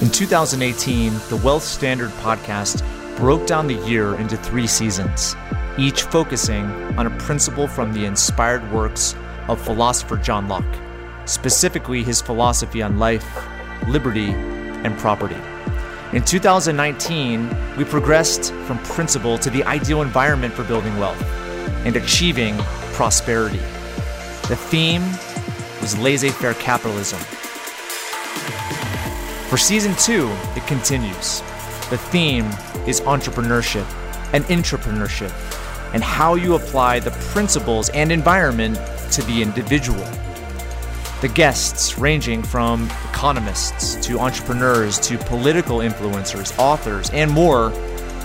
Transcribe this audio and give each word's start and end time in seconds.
In 0.00 0.08
2018, 0.08 1.12
the 1.28 1.38
Wealth 1.44 1.62
Standard 1.62 2.08
podcast 2.22 2.82
broke 3.18 3.46
down 3.46 3.66
the 3.66 3.74
year 3.86 4.14
into 4.14 4.34
three 4.38 4.66
seasons, 4.66 5.36
each 5.76 6.04
focusing 6.04 6.64
on 6.96 7.06
a 7.06 7.16
principle 7.18 7.68
from 7.68 7.92
the 7.92 8.06
inspired 8.06 8.72
works 8.72 9.14
of 9.46 9.60
philosopher 9.60 10.16
John 10.16 10.48
Locke, 10.48 10.64
specifically 11.26 12.02
his 12.02 12.22
philosophy 12.22 12.80
on 12.80 12.98
life, 12.98 13.26
liberty, 13.88 14.30
and 14.30 14.98
property. 14.98 15.36
In 16.14 16.24
2019, 16.24 17.76
we 17.76 17.84
progressed 17.84 18.54
from 18.64 18.78
principle 18.78 19.36
to 19.36 19.50
the 19.50 19.62
ideal 19.64 20.00
environment 20.00 20.54
for 20.54 20.64
building 20.64 20.98
wealth 20.98 21.22
and 21.84 21.94
achieving 21.94 22.56
prosperity. 22.94 23.60
The 24.48 24.56
theme 24.56 25.02
was 25.82 25.98
laissez 25.98 26.30
faire 26.30 26.54
capitalism. 26.54 27.20
For 29.50 29.56
season 29.56 29.96
two, 29.96 30.28
it 30.54 30.64
continues. 30.68 31.40
The 31.90 31.98
theme 31.98 32.44
is 32.86 33.00
entrepreneurship 33.00 33.84
and 34.32 34.44
intrapreneurship, 34.44 35.32
and 35.92 36.04
how 36.04 36.36
you 36.36 36.54
apply 36.54 37.00
the 37.00 37.10
principles 37.32 37.88
and 37.88 38.12
environment 38.12 38.76
to 39.10 39.22
the 39.22 39.42
individual. 39.42 40.08
The 41.20 41.32
guests, 41.34 41.98
ranging 41.98 42.44
from 42.44 42.84
economists 43.08 43.96
to 44.06 44.20
entrepreneurs 44.20 45.00
to 45.00 45.18
political 45.18 45.78
influencers, 45.78 46.56
authors, 46.56 47.10
and 47.10 47.28
more, 47.28 47.70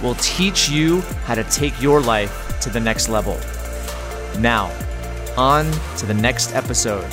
will 0.03 0.15
teach 0.19 0.69
you 0.69 1.01
how 1.25 1.33
to 1.33 1.43
take 1.45 1.81
your 1.81 2.01
life 2.01 2.59
to 2.61 2.69
the 2.69 2.79
next 2.79 3.09
level. 3.09 3.39
Now, 4.39 4.71
on 5.37 5.71
to 5.97 6.05
the 6.05 6.13
next 6.13 6.53
episode. 6.53 7.11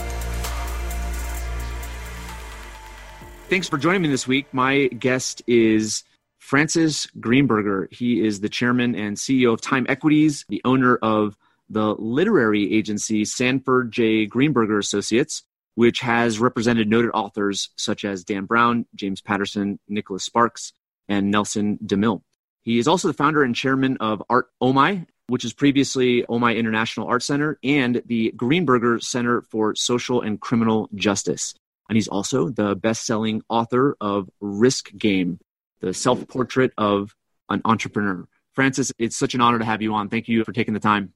Thanks 3.52 3.68
for 3.68 3.76
joining 3.76 4.00
me 4.00 4.08
this 4.08 4.26
week. 4.26 4.46
My 4.54 4.86
guest 4.86 5.42
is 5.46 6.04
Francis 6.38 7.06
Greenburger. 7.20 7.92
He 7.92 8.24
is 8.24 8.40
the 8.40 8.48
chairman 8.48 8.94
and 8.94 9.14
CEO 9.14 9.52
of 9.52 9.60
Time 9.60 9.84
Equities, 9.90 10.46
the 10.48 10.62
owner 10.64 10.96
of 10.96 11.36
the 11.68 11.94
literary 11.98 12.72
agency 12.72 13.26
Sanford 13.26 13.92
J. 13.92 14.26
Greenburger 14.26 14.78
Associates, 14.78 15.42
which 15.74 16.00
has 16.00 16.38
represented 16.38 16.88
noted 16.88 17.10
authors 17.10 17.68
such 17.76 18.06
as 18.06 18.24
Dan 18.24 18.46
Brown, 18.46 18.86
James 18.94 19.20
Patterson, 19.20 19.78
Nicholas 19.86 20.24
Sparks, 20.24 20.72
and 21.06 21.30
Nelson 21.30 21.78
DeMille. 21.84 22.22
He 22.62 22.78
is 22.78 22.88
also 22.88 23.08
the 23.08 23.12
founder 23.12 23.42
and 23.42 23.54
chairman 23.54 23.98
of 24.00 24.22
Art 24.30 24.46
OMI, 24.62 25.04
which 25.26 25.44
is 25.44 25.52
previously 25.52 26.24
OMI 26.26 26.56
International 26.56 27.06
Art 27.06 27.22
Center 27.22 27.58
and 27.62 28.02
the 28.06 28.32
Greenburger 28.34 29.02
Center 29.02 29.42
for 29.42 29.74
Social 29.74 30.22
and 30.22 30.40
Criminal 30.40 30.88
Justice. 30.94 31.54
And 31.92 31.96
he's 31.98 32.08
also 32.08 32.48
the 32.48 32.74
best 32.74 33.04
selling 33.04 33.42
author 33.50 33.98
of 34.00 34.30
Risk 34.40 34.96
Game, 34.96 35.38
the 35.82 35.92
self 35.92 36.26
portrait 36.26 36.72
of 36.78 37.14
an 37.50 37.60
entrepreneur. 37.66 38.26
Francis, 38.54 38.92
it's 38.98 39.14
such 39.14 39.34
an 39.34 39.42
honor 39.42 39.58
to 39.58 39.64
have 39.66 39.82
you 39.82 39.92
on. 39.92 40.08
Thank 40.08 40.26
you 40.26 40.42
for 40.42 40.52
taking 40.52 40.72
the 40.72 40.80
time. 40.80 41.12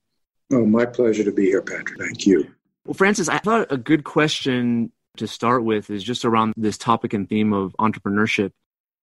Oh, 0.52 0.66
my 0.66 0.84
pleasure 0.84 1.24
to 1.24 1.32
be 1.32 1.46
here, 1.46 1.62
Patrick. 1.62 1.98
Thank 1.98 2.26
you. 2.26 2.46
Well, 2.84 2.92
Francis, 2.92 3.30
I 3.30 3.38
thought 3.38 3.72
a 3.72 3.78
good 3.78 4.04
question 4.04 4.92
to 5.16 5.26
start 5.26 5.64
with 5.64 5.88
is 5.88 6.04
just 6.04 6.26
around 6.26 6.52
this 6.58 6.76
topic 6.76 7.14
and 7.14 7.26
theme 7.26 7.54
of 7.54 7.74
entrepreneurship. 7.80 8.50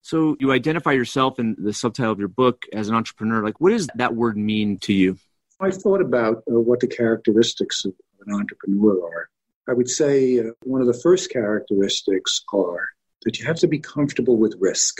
So 0.04 0.38
you 0.40 0.52
identify 0.52 0.92
yourself 0.92 1.40
in 1.40 1.56
the 1.58 1.74
subtitle 1.74 2.12
of 2.12 2.20
your 2.20 2.28
book 2.28 2.68
as 2.72 2.88
an 2.88 2.94
entrepreneur. 2.94 3.44
Like, 3.44 3.60
what 3.60 3.72
does 3.72 3.90
that 3.96 4.14
word 4.14 4.38
mean 4.38 4.78
to 4.82 4.94
you? 4.94 5.18
I 5.60 5.72
thought 5.72 6.02
about 6.02 6.44
uh, 6.48 6.60
what 6.60 6.82
the 6.82 6.88
characteristics 6.88 7.84
of 7.84 7.96
an 8.28 8.36
entrepreneur 8.36 9.04
are. 9.04 9.30
I 9.68 9.74
would 9.74 9.90
say 9.90 10.40
uh, 10.40 10.52
one 10.64 10.82
of 10.82 10.88
the 10.88 11.02
first 11.02 11.32
characteristics 11.32 12.44
are 12.54 12.90
that 13.24 13.40
you 13.40 13.46
have 13.46 13.58
to 13.58 13.68
be 13.68 13.80
comfortable 13.80 14.38
with 14.38 14.56
risk. 14.60 14.98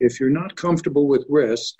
If 0.00 0.20
you're 0.20 0.28
not 0.28 0.56
comfortable 0.56 1.08
with 1.08 1.24
risk, 1.28 1.74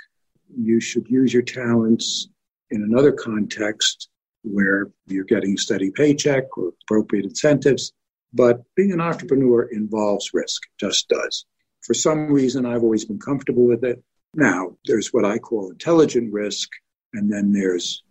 you 0.56 0.80
should 0.80 1.08
use 1.08 1.32
your 1.32 1.42
talents 1.42 2.28
in 2.70 2.82
another 2.82 3.12
context 3.12 4.08
where 4.44 4.90
you're 5.06 5.24
getting 5.24 5.54
a 5.54 5.58
steady 5.58 5.90
paycheck 5.90 6.56
or 6.56 6.72
appropriate 6.82 7.26
incentives. 7.26 7.92
But 8.32 8.62
being 8.76 8.92
an 8.92 9.00
entrepreneur 9.00 9.64
involves 9.64 10.30
risk, 10.32 10.62
it 10.64 10.80
just 10.80 11.08
does. 11.08 11.44
For 11.82 11.94
some 11.94 12.32
reason, 12.32 12.64
I've 12.64 12.82
always 12.82 13.04
been 13.04 13.18
comfortable 13.18 13.66
with 13.66 13.84
it. 13.84 14.02
Now, 14.34 14.76
there's 14.86 15.12
what 15.12 15.26
I 15.26 15.38
call 15.38 15.70
intelligent 15.70 16.32
risk, 16.32 16.70
and 17.12 17.30
then 17.30 17.52
there's 17.52 18.02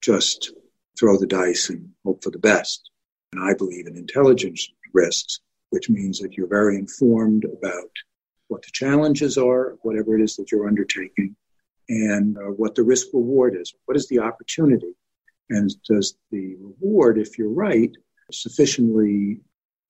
just 0.00 0.52
throw 0.98 1.18
the 1.18 1.26
dice 1.26 1.68
and 1.68 1.90
hope 2.04 2.24
for 2.24 2.30
the 2.30 2.38
best. 2.38 2.90
And 3.32 3.42
I 3.42 3.54
believe 3.54 3.86
in 3.86 3.96
intelligence 3.96 4.68
risks, 4.92 5.40
which 5.70 5.90
means 5.90 6.18
that 6.20 6.36
you're 6.36 6.46
very 6.46 6.76
informed 6.76 7.44
about 7.44 7.90
what 8.48 8.62
the 8.62 8.70
challenges 8.72 9.36
are, 9.36 9.76
whatever 9.82 10.16
it 10.16 10.22
is 10.22 10.36
that 10.36 10.52
you're 10.52 10.68
undertaking, 10.68 11.34
and 11.88 12.36
uh, 12.38 12.50
what 12.52 12.74
the 12.74 12.82
risk 12.82 13.08
reward 13.12 13.56
is. 13.56 13.74
What 13.86 13.96
is 13.96 14.08
the 14.08 14.20
opportunity? 14.20 14.94
And 15.50 15.70
does 15.84 16.16
the 16.30 16.56
reward, 16.56 17.18
if 17.18 17.38
you're 17.38 17.52
right, 17.52 17.90
sufficiently 18.32 19.40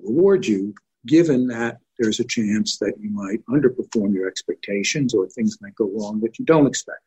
reward 0.00 0.46
you, 0.46 0.74
given 1.06 1.46
that 1.48 1.78
there's 1.98 2.20
a 2.20 2.24
chance 2.24 2.78
that 2.78 2.94
you 3.00 3.10
might 3.10 3.40
underperform 3.46 4.12
your 4.12 4.28
expectations 4.28 5.14
or 5.14 5.28
things 5.28 5.58
might 5.60 5.74
go 5.74 5.90
wrong 5.94 6.20
that 6.20 6.38
you 6.38 6.44
don't 6.44 6.66
expect? 6.66 7.00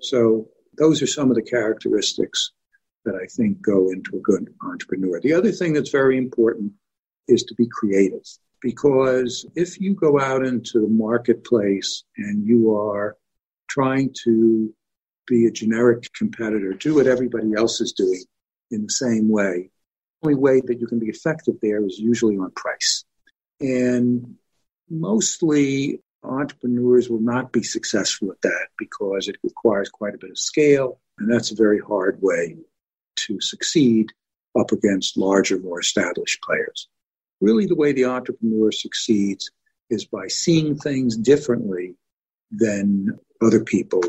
So, 0.00 0.48
those 0.78 1.02
are 1.02 1.06
some 1.06 1.30
of 1.30 1.36
the 1.36 1.42
characteristics 1.42 2.52
that 3.04 3.14
I 3.14 3.26
think 3.26 3.62
go 3.62 3.90
into 3.90 4.16
a 4.16 4.20
good 4.20 4.52
entrepreneur. 4.62 5.20
The 5.20 5.34
other 5.34 5.52
thing 5.52 5.72
that's 5.72 5.90
very 5.90 6.16
important 6.16 6.72
is 7.28 7.42
to 7.44 7.54
be 7.54 7.66
creative 7.66 8.22
because 8.60 9.44
if 9.56 9.80
you 9.80 9.94
go 9.94 10.20
out 10.20 10.46
into 10.46 10.80
the 10.80 10.88
marketplace 10.88 12.04
and 12.16 12.46
you 12.46 12.74
are 12.76 13.16
trying 13.68 14.14
to 14.24 14.72
be 15.26 15.46
a 15.46 15.50
generic 15.50 16.12
competitor, 16.14 16.72
do 16.72 16.94
what 16.94 17.06
everybody 17.06 17.52
else 17.56 17.80
is 17.80 17.92
doing 17.92 18.22
in 18.70 18.82
the 18.82 18.90
same 18.90 19.28
way, 19.28 19.70
the 20.22 20.28
only 20.28 20.38
way 20.38 20.60
that 20.60 20.80
you 20.80 20.86
can 20.86 20.98
be 20.98 21.08
effective 21.08 21.56
there 21.60 21.84
is 21.84 21.98
usually 21.98 22.36
on 22.36 22.50
price. 22.52 23.04
And 23.60 24.36
mostly 24.88 26.00
entrepreneurs 26.22 27.10
will 27.10 27.20
not 27.20 27.52
be 27.52 27.62
successful 27.62 28.30
at 28.30 28.40
that 28.42 28.68
because 28.78 29.28
it 29.28 29.36
requires 29.42 29.88
quite 29.88 30.14
a 30.14 30.18
bit 30.18 30.30
of 30.30 30.38
scale, 30.38 31.00
and 31.18 31.32
that's 31.32 31.50
a 31.50 31.56
very 31.56 31.80
hard 31.80 32.18
way 32.20 32.56
to 33.26 33.40
succeed 33.40 34.12
up 34.58 34.72
against 34.72 35.16
larger, 35.16 35.58
more 35.58 35.80
established 35.80 36.42
players. 36.42 36.88
Really, 37.40 37.66
the 37.66 37.74
way 37.74 37.92
the 37.92 38.04
entrepreneur 38.04 38.70
succeeds 38.70 39.50
is 39.90 40.04
by 40.04 40.28
seeing 40.28 40.76
things 40.76 41.16
differently 41.16 41.94
than 42.50 43.18
other 43.40 43.64
people, 43.64 44.02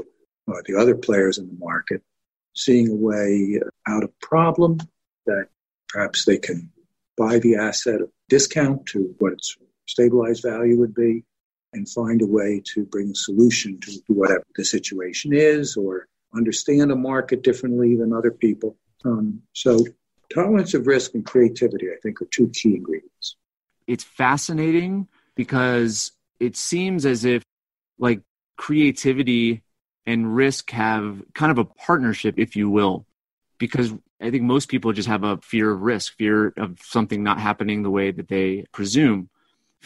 or 0.47 0.62
the 0.66 0.75
other 0.75 0.96
players 0.96 1.38
in 1.38 1.47
the 1.47 1.57
market, 1.57 2.01
seeing 2.56 2.90
a 2.90 2.96
way 2.96 3.59
out 3.88 4.03
of 4.03 4.19
problem 4.19 4.78
that 5.25 5.47
perhaps 5.90 6.25
they 6.25 6.38
can 6.38 6.72
buy 7.18 7.40
the 7.40 7.56
asset 7.56 7.95
at 7.95 8.01
a 8.01 8.09
discount 8.30 8.85
to 8.88 9.16
what 9.19 9.34
its 9.34 9.57
stabilized 9.88 10.44
value 10.44 10.78
would 10.80 10.94
be 10.94 11.24
and 11.74 11.90
find 11.90 12.22
a 12.22 12.28
way 12.28 12.62
to 12.63 12.85
bring 12.85 13.12
a 13.12 13.16
solution 13.16 13.80
to 13.80 14.00
whatever 14.07 14.44
the 14.56 14.63
situation 14.63 15.34
is 15.34 15.75
or 15.75 16.07
understand 16.35 16.91
a 16.91 16.95
market 16.95 17.44
differently 17.44 17.95
than 17.95 18.13
other 18.13 18.31
people 18.31 18.75
um, 19.06 19.41
so, 19.53 19.86
tolerance 20.34 20.74
of 20.74 20.88
risk 20.88 21.14
and 21.14 21.25
creativity, 21.25 21.90
I 21.90 21.97
think, 22.02 22.22
are 22.22 22.28
two 22.31 22.50
key 22.50 22.75
ingredients. 22.75 23.36
It's 23.88 24.03
fascinating 24.03 25.08
because 25.36 26.12
it 26.40 26.56
seems 26.56 27.06
as 27.06 27.25
if, 27.25 27.44
like, 27.97 28.22
creativity 28.58 29.63
and 30.06 30.36
risk 30.36 30.72
have 30.72 31.22
kind 31.34 31.52
of 31.52 31.58
a 31.58 31.66
partnership, 31.66 32.36
if 32.38 32.56
you 32.56 32.69
will, 32.69 33.06
because 33.58 33.94
I 34.22 34.31
think 34.31 34.44
most 34.44 34.69
people 34.69 34.94
just 34.94 35.08
have 35.08 35.24
a 35.24 35.38
fear 35.38 35.72
of 35.72 35.81
risk, 35.81 36.16
fear 36.18 36.53
of 36.58 36.80
something 36.81 37.24
not 37.24 37.40
happening 37.40 37.83
the 37.83 37.89
way 37.89 38.12
that 38.12 38.28
they 38.30 38.66
presume, 38.72 39.30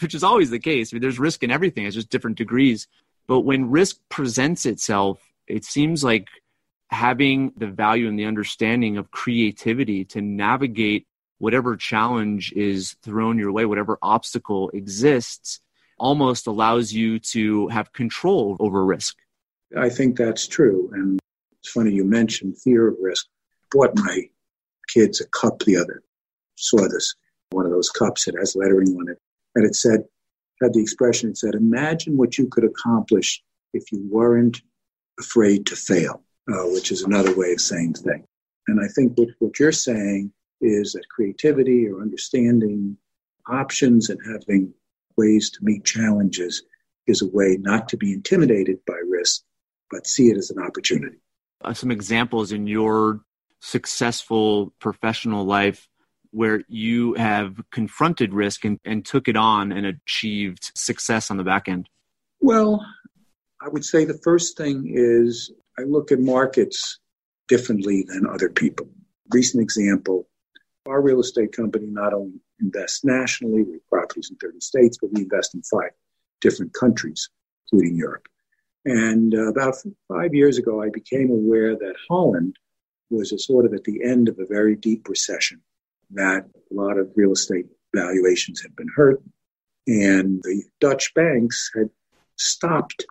which 0.00 0.14
is 0.14 0.22
always 0.22 0.50
the 0.50 0.58
case. 0.58 0.92
I 0.92 0.96
mean, 0.96 1.02
there's 1.02 1.18
risk 1.18 1.42
in 1.42 1.50
everything, 1.50 1.86
it's 1.86 1.96
just 1.96 2.10
different 2.10 2.38
degrees. 2.38 2.86
But 3.26 3.40
when 3.40 3.70
risk 3.70 3.98
presents 4.08 4.64
itself, 4.64 5.20
it 5.46 5.64
seems 5.64 6.02
like 6.04 6.28
having 6.90 7.52
the 7.56 7.66
value 7.66 8.08
and 8.08 8.18
the 8.18 8.24
understanding 8.24 8.96
of 8.96 9.10
creativity 9.10 10.04
to 10.06 10.20
navigate 10.20 11.06
whatever 11.38 11.76
challenge 11.76 12.52
is 12.52 12.96
thrown 13.02 13.38
your 13.38 13.52
way, 13.52 13.64
whatever 13.64 13.98
obstacle 14.02 14.70
exists, 14.70 15.60
almost 15.98 16.46
allows 16.46 16.92
you 16.92 17.18
to 17.18 17.68
have 17.68 17.92
control 17.92 18.56
over 18.60 18.84
risk. 18.84 19.16
I 19.76 19.88
think 19.88 20.16
that's 20.16 20.46
true. 20.46 20.90
And 20.92 21.20
it's 21.60 21.70
funny 21.70 21.92
you 21.92 22.04
mentioned 22.04 22.58
fear 22.58 22.88
of 22.88 22.96
risk. 23.00 23.26
Bought 23.70 23.96
my 23.96 24.22
kids 24.88 25.20
a 25.20 25.26
cup 25.26 25.58
the 25.60 25.76
other. 25.76 26.02
Saw 26.56 26.88
this 26.88 27.14
one 27.50 27.66
of 27.66 27.72
those 27.72 27.90
cups. 27.90 28.28
It 28.28 28.34
has 28.38 28.56
lettering 28.56 28.88
on 28.96 29.08
it, 29.08 29.18
and 29.54 29.64
it 29.64 29.74
said 29.74 30.04
had 30.62 30.74
the 30.74 30.80
expression. 30.80 31.30
It 31.30 31.36
said, 31.36 31.54
"Imagine 31.54 32.16
what 32.16 32.38
you 32.38 32.46
could 32.48 32.64
accomplish 32.64 33.42
if 33.72 33.92
you 33.92 34.00
weren't 34.10 34.62
afraid 35.20 35.66
to 35.66 35.76
fail." 35.76 36.24
Uh, 36.50 36.64
which 36.66 36.90
is 36.90 37.02
another 37.02 37.36
way 37.36 37.52
of 37.52 37.60
saying 37.60 37.94
thing. 37.94 38.24
And 38.68 38.80
I 38.80 38.88
think 38.88 39.16
what, 39.16 39.28
what 39.38 39.58
you're 39.58 39.72
saying 39.72 40.32
is 40.60 40.92
that 40.92 41.08
creativity 41.08 41.86
or 41.86 42.02
understanding 42.02 42.96
options 43.48 44.10
and 44.10 44.20
having 44.26 44.72
ways 45.16 45.50
to 45.50 45.58
meet 45.62 45.84
challenges 45.84 46.62
is 47.06 47.22
a 47.22 47.28
way 47.28 47.56
not 47.60 47.88
to 47.88 47.96
be 47.96 48.12
intimidated 48.12 48.78
by 48.86 48.98
risk, 49.08 49.42
but 49.90 50.06
see 50.06 50.28
it 50.28 50.36
as 50.36 50.50
an 50.50 50.62
opportunity. 50.62 51.16
Uh, 51.64 51.72
some 51.72 51.90
examples 51.90 52.52
in 52.52 52.66
your 52.66 53.20
successful 53.60 54.72
professional 54.78 55.44
life 55.44 55.88
where 56.30 56.62
you 56.68 57.14
have 57.14 57.60
confronted 57.72 58.34
risk 58.34 58.64
and, 58.64 58.78
and 58.84 59.04
took 59.04 59.28
it 59.28 59.36
on 59.36 59.72
and 59.72 59.86
achieved 59.86 60.70
success 60.74 61.30
on 61.30 61.36
the 61.36 61.44
back 61.44 61.68
end? 61.68 61.88
Well, 62.40 62.84
I 63.60 63.68
would 63.68 63.84
say 63.84 64.04
the 64.04 64.20
first 64.22 64.56
thing 64.56 64.92
is 64.94 65.50
I 65.78 65.82
look 65.82 66.10
at 66.10 66.20
markets 66.20 66.98
differently 67.46 68.04
than 68.08 68.26
other 68.26 68.48
people. 68.48 68.88
Recent 69.30 69.62
example 69.62 70.28
our 70.88 71.02
real 71.02 71.20
estate 71.20 71.52
company 71.52 71.86
not 71.86 72.14
only 72.14 72.40
invests 72.60 73.04
nationally, 73.04 73.62
we 73.62 73.74
have 73.74 73.86
properties 73.88 74.30
in 74.30 74.36
30 74.36 74.60
states, 74.60 74.98
but 75.00 75.10
we 75.12 75.22
invest 75.22 75.54
in 75.54 75.62
five 75.62 75.90
different 76.40 76.72
countries, 76.72 77.28
including 77.64 77.96
Europe. 77.96 78.26
And 78.84 79.34
uh, 79.34 79.48
about 79.48 79.74
five 80.08 80.34
years 80.34 80.56
ago, 80.56 80.82
I 80.82 80.88
became 80.88 81.30
aware 81.30 81.76
that 81.76 81.94
Holland 82.08 82.56
was 83.10 83.34
sort 83.44 83.66
of 83.66 83.74
at 83.74 83.84
the 83.84 84.02
end 84.02 84.28
of 84.28 84.38
a 84.38 84.46
very 84.46 84.76
deep 84.76 85.08
recession, 85.08 85.60
that 86.12 86.46
a 86.70 86.74
lot 86.74 86.98
of 86.98 87.12
real 87.16 87.32
estate 87.32 87.66
valuations 87.94 88.62
had 88.62 88.74
been 88.74 88.88
hurt, 88.94 89.22
and 89.86 90.42
the 90.42 90.62
Dutch 90.80 91.12
banks 91.14 91.70
had 91.76 91.90
stopped 92.36 93.04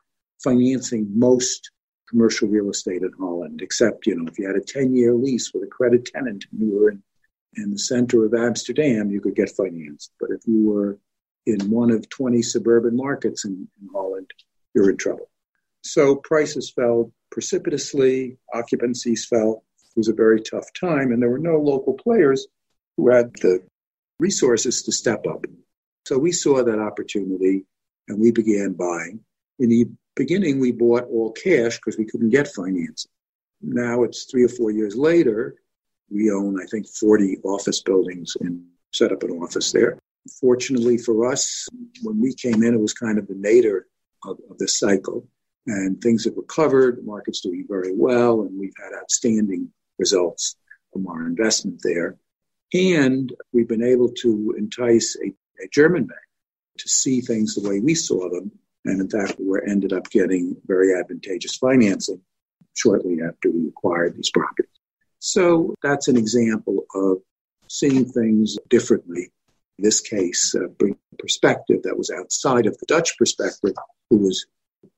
financing 0.44 1.08
most 1.14 1.70
commercial 2.10 2.48
real 2.48 2.70
estate 2.70 3.02
in 3.02 3.12
Holland, 3.20 3.62
except, 3.62 4.08
you 4.08 4.16
know, 4.16 4.30
if 4.30 4.40
you 4.40 4.48
had 4.48 4.56
a 4.56 4.62
10 4.62 4.96
year 4.96 5.14
lease 5.14 5.54
with 5.54 5.64
a 5.64 5.68
credit 5.68 6.06
tenant 6.06 6.46
and 6.52 6.62
you 6.62 6.76
were 6.76 6.92
in, 6.92 7.04
in 7.56 7.72
the 7.72 7.80
center 7.80 8.26
of 8.26 8.34
Amsterdam, 8.34 9.12
you 9.12 9.22
could 9.22 9.36
get 9.36 9.50
financed. 9.50 10.12
But 10.20 10.30
if 10.32 10.42
you 10.46 10.70
were 10.70 11.00
in 11.46 11.70
one 11.70 11.92
of 11.92 12.10
20 12.10 12.42
suburban 12.42 12.96
markets 12.96 13.46
in, 13.46 13.68
in 13.82 13.90
Holland, 13.94 14.30
you're 14.74 14.90
in 14.90 14.98
trouble. 14.98 15.30
So 15.82 16.16
prices 16.16 16.70
fell 16.70 17.12
precipitously, 17.32 18.38
occupancies 18.54 19.26
fell. 19.26 19.64
It 19.96 20.00
was 20.00 20.10
a 20.10 20.14
very 20.14 20.42
tough 20.42 20.72
time, 20.74 21.12
and 21.12 21.22
there 21.22 21.30
were 21.30 21.40
no 21.40 21.58
local 21.58 21.94
players 21.94 22.48
who 22.98 23.10
had 23.10 23.34
the 23.36 23.64
resources 24.20 24.84
to 24.84 24.92
step 24.92 25.26
up. 25.28 25.46
So 26.06 26.18
we 26.18 26.32
saw 26.32 26.64
that 26.64 26.80
opportunity 26.80 27.66
and 28.08 28.20
we 28.20 28.32
began 28.32 28.74
buying. 28.74 29.22
Beginning, 30.18 30.60
we 30.60 30.72
bought 30.72 31.06
all 31.06 31.32
cash 31.32 31.78
because 31.78 31.98
we 31.98 32.06
couldn't 32.06 32.30
get 32.30 32.48
financing. 32.48 33.12
Now 33.62 34.04
it's 34.04 34.26
three 34.26 34.44
or 34.44 34.50
four 34.50 34.72
years 34.72 34.96
later. 34.96 35.56
We 36.10 36.32
own, 36.32 36.62
I 36.62 36.66
think, 36.66 36.88
40 36.88 37.38
office 37.44 37.82
buildings 37.82 38.36
and 38.42 38.64
set 38.94 39.12
up 39.12 39.24
an 39.24 39.32
office 39.32 39.72
there. 39.72 39.98
Fortunately 40.42 40.98
for 40.98 41.32
us, 41.32 41.68
when 42.02 42.20
we 42.20 42.34
came 42.34 42.64
in, 42.64 42.74
it 42.74 42.80
was 42.80 42.94
kind 42.94 43.18
of 43.18 43.28
the 43.28 43.36
nadir 43.36 43.88
of, 44.26 44.38
of 44.50 44.58
this 44.58 44.80
cycle. 44.80 45.26
And 45.68 46.02
things 46.02 46.26
have 46.26 46.36
recovered, 46.38 46.98
the 46.98 47.04
market's 47.04 47.42
doing 47.42 47.66
very 47.68 47.94
well, 47.94 48.42
and 48.42 48.58
we've 48.58 48.74
had 48.82 48.98
outstanding 48.98 49.70
results 50.00 50.56
from 50.94 51.08
our 51.08 51.28
investment 51.28 51.82
there. 51.84 52.18
And 52.74 53.34
we've 53.52 53.68
been 53.68 53.84
able 53.84 54.10
to 54.22 54.56
entice 54.58 55.18
a, 55.24 55.28
a 55.64 55.68
German 55.72 56.06
bank 56.06 56.20
to 56.78 56.88
see 56.88 57.22
things 57.22 57.56
the 57.56 57.68
way 57.68 57.80
we 57.80 57.96
saw 57.96 58.30
them 58.30 58.52
and 58.88 59.02
in 59.02 59.10
fact, 59.10 59.40
we 59.40 59.60
ended 59.68 59.94
up 59.94 60.10
getting 60.10 60.56
very 60.66 60.94
advantageous 60.98 61.56
financing 61.56 62.22
shortly 62.74 63.20
after 63.22 63.52
we 63.52 63.68
acquired 63.68 64.16
these 64.16 64.32
properties. 64.32 64.72
So 65.20 65.76
that's 65.82 66.08
an 66.08 66.18
example 66.18 66.86
of 66.94 67.18
seeing 67.70 68.06
things 68.06 68.58
differently. 68.70 69.32
In 69.78 69.84
this 69.84 70.00
case, 70.00 70.56
uh, 70.56 70.68
bring 70.80 70.98
perspective 71.20 71.84
that 71.84 71.98
was 71.98 72.12
outside 72.12 72.66
of 72.66 72.78
the 72.78 72.86
Dutch 72.86 73.18
perspective, 73.18 73.74
who 74.10 74.18
was 74.18 74.46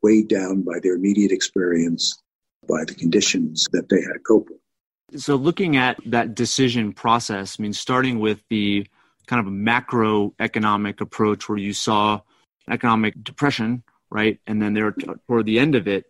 weighed 0.01 0.27
down 0.27 0.61
by 0.61 0.79
their 0.81 0.95
immediate 0.95 1.31
experience, 1.31 2.21
by 2.67 2.83
the 2.85 2.93
conditions 2.93 3.65
that 3.71 3.89
they 3.89 4.01
had 4.01 4.13
to 4.13 4.19
cope 4.19 4.49
with. 4.49 5.21
So, 5.21 5.35
looking 5.35 5.75
at 5.75 5.97
that 6.05 6.35
decision 6.35 6.93
process, 6.93 7.57
I 7.59 7.63
mean, 7.63 7.73
starting 7.73 8.19
with 8.19 8.41
the 8.49 8.85
kind 9.25 9.45
of 9.45 9.51
macroeconomic 9.51 11.01
approach 11.01 11.49
where 11.49 11.57
you 11.57 11.73
saw 11.73 12.21
economic 12.69 13.23
depression, 13.23 13.83
right? 14.09 14.39
And 14.47 14.61
then 14.61 14.73
there 14.73 14.91
toward 15.27 15.45
the 15.45 15.59
end 15.59 15.75
of 15.75 15.87
it, 15.87 16.05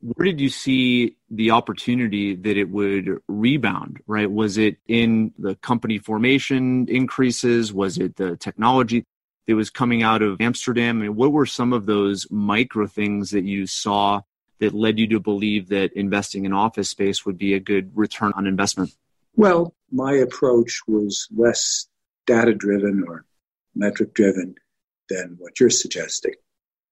where 0.00 0.26
did 0.26 0.40
you 0.40 0.48
see 0.48 1.16
the 1.30 1.52
opportunity 1.52 2.34
that 2.34 2.56
it 2.56 2.70
would 2.70 3.20
rebound, 3.28 4.00
right? 4.06 4.30
Was 4.30 4.58
it 4.58 4.76
in 4.88 5.32
the 5.38 5.54
company 5.56 5.98
formation 5.98 6.88
increases? 6.88 7.72
Was 7.72 7.98
it 7.98 8.16
the 8.16 8.36
technology 8.36 9.04
that 9.46 9.54
was 9.54 9.70
coming 9.70 10.02
out 10.02 10.22
of 10.22 10.40
Amsterdam? 10.40 10.98
I 10.98 11.02
mean, 11.02 11.14
what 11.14 11.32
were 11.32 11.46
some 11.46 11.72
of 11.72 11.86
those 11.86 12.26
micro 12.30 12.86
things 12.86 13.30
that 13.30 13.44
you 13.44 13.66
saw 13.66 14.22
that 14.58 14.74
led 14.74 14.98
you 14.98 15.06
to 15.08 15.20
believe 15.20 15.68
that 15.68 15.92
investing 15.92 16.44
in 16.46 16.52
office 16.52 16.90
space 16.90 17.24
would 17.24 17.38
be 17.38 17.54
a 17.54 17.60
good 17.60 17.92
return 17.94 18.32
on 18.34 18.46
investment? 18.46 18.92
Well, 19.36 19.74
my 19.92 20.14
approach 20.14 20.80
was 20.88 21.28
less 21.34 21.86
data 22.26 22.54
driven 22.54 23.04
or 23.06 23.24
metric 23.74 24.14
driven 24.14 24.56
than 25.12 25.36
what 25.38 25.58
you're 25.60 25.70
suggesting. 25.70 26.34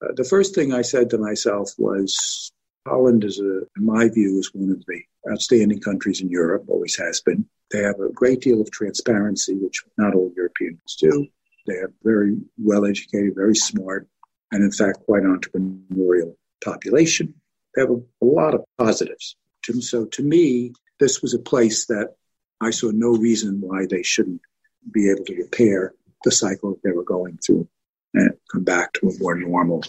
Uh, 0.02 0.12
the 0.16 0.24
first 0.24 0.54
thing 0.54 0.72
I 0.72 0.82
said 0.82 1.10
to 1.10 1.18
myself 1.18 1.70
was 1.78 2.52
Holland 2.86 3.24
is, 3.24 3.38
a, 3.38 3.60
in 3.76 3.84
my 3.84 4.08
view, 4.08 4.38
is 4.38 4.50
one 4.54 4.70
of 4.70 4.84
the 4.86 5.02
outstanding 5.30 5.80
countries 5.80 6.20
in 6.20 6.30
Europe, 6.30 6.64
always 6.68 6.96
has 6.96 7.20
been. 7.20 7.46
They 7.70 7.82
have 7.82 8.00
a 8.00 8.12
great 8.12 8.40
deal 8.40 8.60
of 8.60 8.70
transparency, 8.70 9.54
which 9.54 9.82
not 9.98 10.14
all 10.14 10.32
Europeans 10.36 10.96
do. 10.98 11.26
They 11.66 11.76
have 11.76 11.92
very 12.02 12.36
well 12.58 12.86
educated, 12.86 13.34
very 13.34 13.54
smart, 13.54 14.08
and 14.50 14.64
in 14.64 14.72
fact, 14.72 15.04
quite 15.04 15.22
entrepreneurial 15.22 16.34
population. 16.64 17.34
They 17.74 17.82
have 17.82 17.90
a, 17.90 18.00
a 18.22 18.26
lot 18.26 18.54
of 18.54 18.64
positives. 18.78 19.36
So 19.80 20.06
to 20.06 20.22
me, 20.22 20.72
this 20.98 21.22
was 21.22 21.34
a 21.34 21.38
place 21.38 21.86
that 21.86 22.14
I 22.60 22.70
saw 22.70 22.90
no 22.92 23.10
reason 23.10 23.60
why 23.60 23.86
they 23.88 24.02
shouldn't 24.02 24.40
be 24.90 25.10
able 25.10 25.24
to 25.26 25.36
repair 25.36 25.94
the 26.24 26.32
cycle 26.32 26.78
they 26.82 26.92
were 26.92 27.04
going 27.04 27.38
through 27.38 27.68
and 28.14 28.32
come 28.50 28.64
back 28.64 28.92
to 28.94 29.08
a 29.08 29.18
more 29.18 29.34
normal 29.34 29.84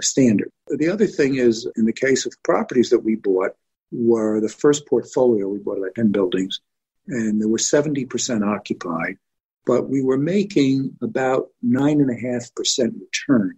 standard. 0.00 0.50
The 0.68 0.88
other 0.88 1.06
thing 1.06 1.36
is, 1.36 1.66
in 1.76 1.84
the 1.84 1.92
case 1.92 2.26
of 2.26 2.34
properties 2.42 2.90
that 2.90 3.00
we 3.00 3.16
bought, 3.16 3.52
were 3.92 4.40
the 4.40 4.48
first 4.48 4.86
portfolio 4.86 5.48
we 5.48 5.58
bought 5.58 5.78
about 5.78 5.94
10 5.94 6.12
buildings, 6.12 6.60
and 7.08 7.40
they 7.40 7.46
were 7.46 7.58
70% 7.58 8.46
occupied, 8.46 9.16
but 9.64 9.88
we 9.88 10.02
were 10.02 10.18
making 10.18 10.96
about 11.02 11.48
9.5% 11.64 13.00
return 13.00 13.56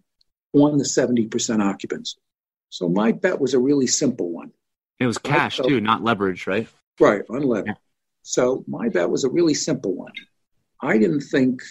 on 0.53 0.79
the 0.79 0.85
70% 0.85 1.62
occupancy. 1.62 2.19
So 2.71 2.88
my 2.88 3.12
bet 3.12 3.41
was 3.41 3.55
a 3.55 3.59
really 3.59 3.87
simple 3.87 4.31
one. 4.31 4.53
It 5.00 5.07
was 5.07 5.19
cash 5.19 5.57
felt, 5.57 5.69
too, 5.69 5.81
not 5.81 6.03
leverage, 6.05 6.47
right? 6.47 6.69
Right, 7.00 7.27
unlevered. 7.29 7.67
Yeah. 7.67 7.75
So 8.23 8.65
my 8.69 8.91
bet 8.91 9.09
was 9.11 9.25
a 9.25 9.31
really 9.31 9.55
simple 9.55 9.95
one. 9.95 10.12
I 10.81 10.99
didn't 10.99 11.23
think 11.23 11.62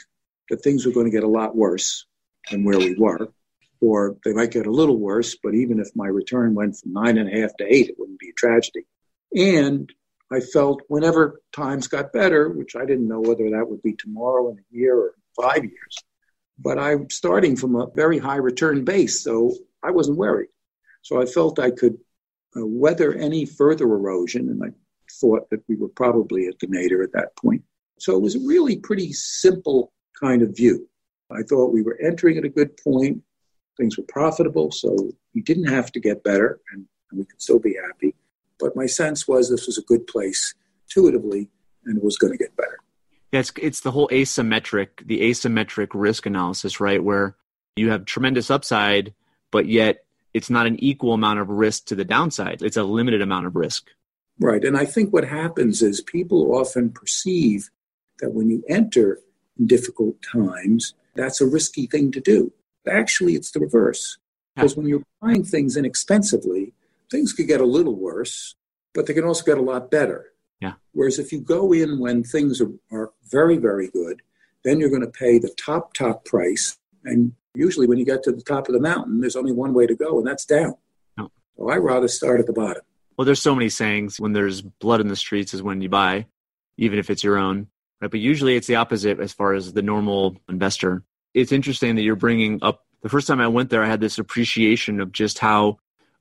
that 0.49 0.63
things 0.63 0.85
were 0.85 0.91
going 0.91 1.05
to 1.05 1.11
get 1.11 1.23
a 1.23 1.27
lot 1.27 1.55
worse 1.55 2.05
than 2.51 2.63
where 2.63 2.79
we 2.79 2.95
were, 2.95 3.31
or 3.79 4.17
they 4.23 4.33
might 4.33 4.51
get 4.51 4.67
a 4.67 4.71
little 4.71 4.97
worse. 4.97 5.35
But 5.41 5.53
even 5.53 5.79
if 5.79 5.89
my 5.95 6.07
return 6.07 6.53
went 6.53 6.77
from 6.77 6.93
nine 6.93 7.17
and 7.17 7.31
a 7.31 7.41
half 7.41 7.55
to 7.57 7.65
eight, 7.65 7.89
it 7.89 7.95
wouldn't 7.97 8.19
be 8.19 8.29
a 8.29 8.33
tragedy. 8.33 8.85
And 9.35 9.91
I 10.31 10.39
felt 10.39 10.81
whenever 10.87 11.41
times 11.53 11.87
got 11.87 12.13
better, 12.13 12.49
which 12.49 12.75
I 12.75 12.85
didn't 12.85 13.07
know 13.07 13.21
whether 13.21 13.49
that 13.51 13.69
would 13.69 13.81
be 13.81 13.93
tomorrow 13.93 14.49
in 14.51 14.57
a 14.59 14.77
year 14.77 14.97
or 14.97 15.13
five 15.39 15.63
years, 15.63 15.97
but 16.59 16.77
I'm 16.77 17.09
starting 17.09 17.55
from 17.55 17.75
a 17.75 17.87
very 17.95 18.17
high 18.17 18.37
return 18.37 18.83
base, 18.83 19.23
so 19.23 19.53
I 19.83 19.91
wasn't 19.91 20.17
worried. 20.17 20.49
So 21.01 21.21
I 21.21 21.25
felt 21.25 21.59
I 21.59 21.71
could 21.71 21.97
uh, 22.55 22.65
weather 22.65 23.13
any 23.13 23.45
further 23.45 23.85
erosion, 23.85 24.49
and 24.49 24.61
I 24.63 24.69
thought 25.21 25.49
that 25.51 25.63
we 25.69 25.75
were 25.75 25.89
probably 25.89 26.47
at 26.47 26.59
the 26.59 26.67
nadir 26.67 27.03
at 27.03 27.13
that 27.13 27.35
point. 27.37 27.63
So 27.99 28.15
it 28.15 28.21
was 28.21 28.35
a 28.35 28.45
really 28.45 28.77
pretty 28.77 29.13
simple 29.13 29.93
kind 30.19 30.41
of 30.41 30.55
view. 30.55 30.89
I 31.31 31.43
thought 31.43 31.73
we 31.73 31.81
were 31.81 31.97
entering 32.01 32.37
at 32.37 32.45
a 32.45 32.49
good 32.49 32.77
point. 32.77 33.21
Things 33.75 33.97
were 33.97 34.03
profitable, 34.07 34.71
so 34.71 34.95
we 35.35 35.41
didn't 35.41 35.67
have 35.67 35.91
to 35.91 35.99
get 35.99 36.23
better, 36.23 36.59
and, 36.71 36.85
and 37.11 37.19
we 37.19 37.25
could 37.25 37.41
still 37.41 37.59
be 37.59 37.75
happy. 37.85 38.15
But 38.59 38.75
my 38.75 38.87
sense 38.87 39.27
was 39.27 39.49
this 39.49 39.67
was 39.67 39.77
a 39.77 39.83
good 39.83 40.07
place 40.07 40.55
intuitively, 40.85 41.49
and 41.85 41.97
it 41.97 42.03
was 42.03 42.17
going 42.17 42.31
to 42.31 42.37
get 42.37 42.55
better. 42.55 42.79
Yeah, 43.31 43.41
it's, 43.41 43.51
it's 43.61 43.81
the 43.81 43.91
whole 43.91 44.07
asymmetric, 44.07 45.05
the 45.05 45.21
asymmetric 45.21 45.89
risk 45.93 46.25
analysis, 46.25 46.79
right? 46.79 47.03
Where 47.03 47.35
you 47.75 47.91
have 47.91 48.05
tremendous 48.05 48.49
upside, 48.49 49.13
but 49.51 49.67
yet 49.67 50.05
it's 50.33 50.49
not 50.49 50.65
an 50.65 50.81
equal 50.83 51.13
amount 51.13 51.39
of 51.39 51.49
risk 51.49 51.85
to 51.87 51.95
the 51.95 52.05
downside. 52.05 52.61
It's 52.61 52.77
a 52.77 52.83
limited 52.83 53.21
amount 53.21 53.47
of 53.47 53.55
risk. 53.55 53.89
Right. 54.39 54.63
And 54.63 54.77
I 54.77 54.85
think 54.85 55.11
what 55.11 55.25
happens 55.25 55.81
is 55.81 56.01
people 56.01 56.55
often 56.55 56.91
perceive 56.91 57.69
that 58.19 58.31
when 58.31 58.49
you 58.49 58.63
enter 58.69 59.19
in 59.57 59.67
difficult 59.67 60.15
times, 60.21 60.93
that's 61.17 61.41
a 61.41 61.45
risky 61.45 61.87
thing 61.87 62.11
to 62.11 62.21
do. 62.21 62.51
Actually, 62.89 63.33
it's 63.33 63.51
the 63.51 63.59
reverse. 63.59 64.17
Because 64.55 64.75
when 64.75 64.87
you're 64.87 65.03
buying 65.21 65.43
things 65.43 65.77
inexpensively, 65.77 66.73
things 67.11 67.33
could 67.33 67.47
get 67.47 67.61
a 67.61 67.65
little 67.65 67.95
worse, 67.95 68.55
but 68.93 69.05
they 69.05 69.13
can 69.13 69.23
also 69.23 69.43
get 69.43 69.57
a 69.57 69.61
lot 69.61 69.91
better. 69.91 70.31
Yeah. 70.61 70.73
Whereas 70.93 71.19
if 71.19 71.31
you 71.31 71.41
go 71.41 71.73
in 71.73 71.99
when 71.99 72.23
things 72.23 72.59
are, 72.61 72.71
are 72.91 73.11
very, 73.29 73.57
very 73.57 73.89
good, 73.89 74.21
then 74.63 74.79
you're 74.79 74.89
going 74.89 75.01
to 75.01 75.07
pay 75.07 75.37
the 75.37 75.53
top, 75.57 75.93
top 75.93 76.25
price 76.25 76.77
and 77.03 77.33
Usually, 77.57 77.87
when 77.87 77.97
you 77.97 78.05
get 78.05 78.21
to 78.23 78.31
the 78.31 78.43
top 78.43 78.69
of 78.69 78.73
the 78.73 78.79
mountain, 78.79 79.19
there's 79.19 79.35
only 79.35 79.51
one 79.51 79.73
way 79.73 79.87
to 79.87 79.95
go, 79.95 80.19
and 80.19 80.27
that's 80.27 80.45
down. 80.45 80.75
Oh. 81.17 81.31
So 81.57 81.69
I 81.71 81.77
rather 81.77 82.07
start 82.07 82.39
at 82.39 82.45
the 82.45 82.53
bottom. 82.53 82.83
Well, 83.17 83.25
there's 83.25 83.41
so 83.41 83.55
many 83.55 83.69
sayings. 83.69 84.19
When 84.19 84.33
there's 84.33 84.61
blood 84.61 85.01
in 85.01 85.07
the 85.07 85.15
streets, 85.15 85.55
is 85.55 85.63
when 85.63 85.81
you 85.81 85.89
buy, 85.89 86.27
even 86.77 86.99
if 86.99 87.09
it's 87.09 87.23
your 87.23 87.39
own. 87.39 87.65
Right? 88.01 88.11
But 88.11 88.19
usually, 88.19 88.55
it's 88.55 88.67
the 88.67 88.75
opposite 88.75 89.19
as 89.19 89.33
far 89.33 89.53
as 89.53 89.73
the 89.73 89.81
normal 89.81 90.37
investor. 90.49 91.03
It's 91.33 91.51
interesting 91.51 91.95
that 91.95 92.03
you're 92.03 92.15
bringing 92.15 92.59
up. 92.61 92.85
The 93.01 93.09
first 93.09 93.27
time 93.27 93.39
I 93.39 93.47
went 93.47 93.69
there, 93.69 93.83
I 93.83 93.87
had 93.87 94.01
this 94.01 94.17
appreciation 94.17 94.99
of 94.99 95.11
just 95.11 95.39
how 95.39 95.77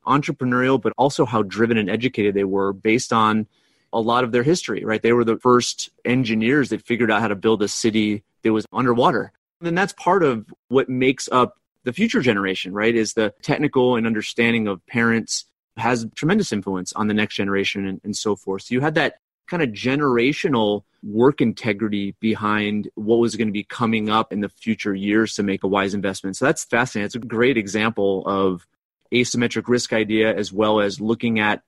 entrepreneurial, 0.07 0.81
but 0.81 0.93
also 0.97 1.25
how 1.25 1.43
driven 1.43 1.79
and 1.79 1.91
educated 1.91 2.35
they 2.35 2.45
were 2.45 2.73
based 2.73 3.13
on 3.13 3.47
a 3.93 4.01
lot 4.01 4.25
of 4.25 4.33
their 4.33 4.43
history, 4.43 4.85
right? 4.85 5.03
They 5.03 5.13
were 5.13 5.25
the 5.25 5.39
first 5.39 5.91
engineers 6.05 6.69
that 6.71 6.87
figured 6.87 7.11
out 7.11 7.21
how 7.21 7.29
to 7.29 7.35
build 7.35 7.63
a 7.63 7.69
city 7.69 8.25
that 8.43 8.53
was 8.53 8.67
underwater. 8.73 9.33
And 9.63 9.77
that's 9.77 9.93
part 9.95 10.23
of 10.23 10.47
what 10.69 10.89
makes 10.89 11.29
up 11.33 11.55
the 11.85 11.93
future 11.93 12.21
generation, 12.21 12.73
right? 12.73 12.95
Is 12.95 13.15
the 13.15 13.33
technical 13.43 13.97
and 13.97 14.07
understanding 14.07 14.69
of 14.69 14.85
parents 14.87 15.47
has 15.77 16.07
tremendous 16.15 16.53
influence 16.53 16.93
on 16.95 17.07
the 17.07 17.15
next 17.15 17.37
generation 17.37 17.87
and, 17.87 18.01
and 18.05 18.17
so 18.17 18.37
forth. 18.37 18.63
So 18.63 18.75
you 18.75 18.81
had 18.81 18.95
that 18.95 19.17
kind 19.47 19.63
of 19.63 19.71
generational 19.71 20.83
work 21.03 21.41
integrity 21.41 22.15
behind 22.21 22.89
what 22.95 23.17
was 23.17 23.37
going 23.37 23.49
to 23.49 23.53
be 23.53 23.65
coming 23.65 24.09
up 24.11 24.33
in 24.33 24.41
the 24.41 24.49
future 24.49 24.95
years 24.95 25.35
to 25.35 25.43
make 25.43 25.63
a 25.63 25.69
wise 25.69 25.95
investment. 25.95 26.37
So 26.37 26.45
that's 26.45 26.65
fascinating. 26.65 27.07
It's 27.07 27.15
a 27.15 27.21
great 27.21 27.57
example 27.57 28.25
of 28.27 28.67
asymmetric 29.13 29.69
risk 29.69 29.93
idea 29.93 30.35
as 30.35 30.53
well 30.53 30.81
as 30.81 31.01
looking 31.01 31.39
at 31.39 31.63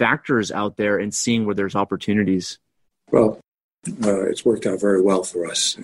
factors 0.00 0.50
out 0.50 0.78
there 0.78 0.98
and 0.98 1.14
seeing 1.14 1.44
where 1.44 1.54
there's 1.54 1.76
opportunities? 1.76 2.58
Well, 3.12 3.38
uh, 4.02 4.22
it's 4.22 4.46
worked 4.46 4.64
out 4.64 4.80
very 4.80 5.02
well 5.02 5.22
for 5.24 5.46
us. 5.46 5.76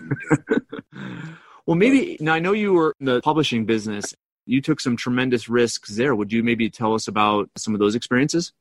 well, 1.67 1.77
maybe 1.77 2.17
now 2.19 2.33
I 2.33 2.39
know 2.39 2.53
you 2.53 2.73
were 2.73 2.95
in 2.99 3.07
the 3.07 3.21
publishing 3.21 3.67
business. 3.67 4.15
You 4.47 4.63
took 4.63 4.81
some 4.81 4.97
tremendous 4.97 5.51
risks 5.51 5.97
there. 5.97 6.15
Would 6.15 6.33
you 6.33 6.43
maybe 6.43 6.71
tell 6.71 6.95
us 6.95 7.09
about 7.09 7.51
some 7.59 7.75
of 7.75 7.81
those 7.81 7.95
experiences? 7.95 8.53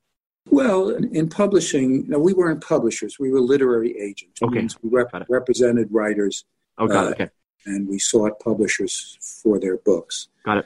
Well, 0.49 0.89
in 0.89 1.29
publishing, 1.29 2.07
no, 2.07 2.19
we 2.19 2.33
weren't 2.33 2.61
publishers. 2.61 3.17
We 3.19 3.31
were 3.31 3.41
literary 3.41 3.99
agents. 3.99 4.41
Okay. 4.41 4.67
We 4.81 4.89
rep- 4.89 5.25
represented 5.27 5.87
writers. 5.91 6.45
Oh, 6.77 6.87
got 6.87 7.05
uh, 7.05 7.09
it. 7.09 7.13
Okay. 7.13 7.29
And 7.65 7.87
we 7.87 7.97
sought 7.97 8.39
publishers 8.39 9.17
for 9.43 9.59
their 9.59 9.77
books. 9.77 10.27
Got 10.45 10.59
it. 10.59 10.65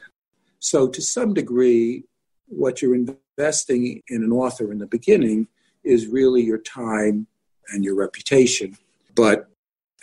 So, 0.59 0.89
to 0.89 1.01
some 1.01 1.33
degree, 1.33 2.03
what 2.47 2.81
you're 2.81 2.95
investing 2.95 4.03
in 4.09 4.23
an 4.23 4.31
author 4.31 4.71
in 4.71 4.79
the 4.79 4.85
beginning 4.85 5.47
is 5.83 6.07
really 6.07 6.41
your 6.41 6.57
time 6.57 7.27
and 7.69 7.85
your 7.85 7.95
reputation. 7.95 8.77
But 9.15 9.49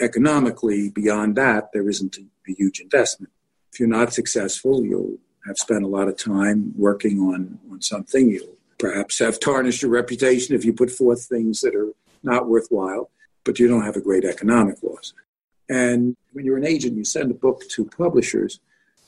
economically, 0.01 0.91
beyond 0.91 1.37
that, 1.37 1.71
there 1.73 1.89
isn't 1.89 2.17
a 2.17 2.53
huge 2.53 2.81
investment. 2.81 3.33
If 3.73 3.81
you're 3.81 3.89
not 3.89 4.15
successful, 4.15 4.85
you'll 4.85 5.19
have 5.47 5.59
spent 5.59 5.85
a 5.85 5.89
lot 5.89 6.09
of 6.09 6.17
time 6.17 6.73
working 6.77 7.21
on, 7.21 7.59
on 7.71 7.83
something. 7.83 8.31
You'll 8.31 8.57
perhaps 8.79 9.19
have 9.19 9.41
tarnished 9.41 9.83
your 9.83 9.91
reputation 9.91 10.55
if 10.55 10.65
you 10.65 10.73
put 10.73 10.91
forth 10.91 11.25
things 11.25 11.61
that 11.61 11.75
are 11.75 11.93
not 12.23 12.49
worthwhile, 12.49 13.11
but 13.45 13.59
you 13.59 13.69
don't 13.69 13.85
have 13.85 13.97
a 13.97 14.01
great 14.01 14.25
economic 14.25 14.83
loss. 14.83 15.13
And 15.69 16.17
when 16.33 16.45
you're 16.45 16.57
an 16.57 16.67
agent, 16.67 16.97
you 16.97 17.05
send 17.05 17.31
a 17.31 17.35
book 17.35 17.63
to 17.71 17.85
publishers 17.85 18.61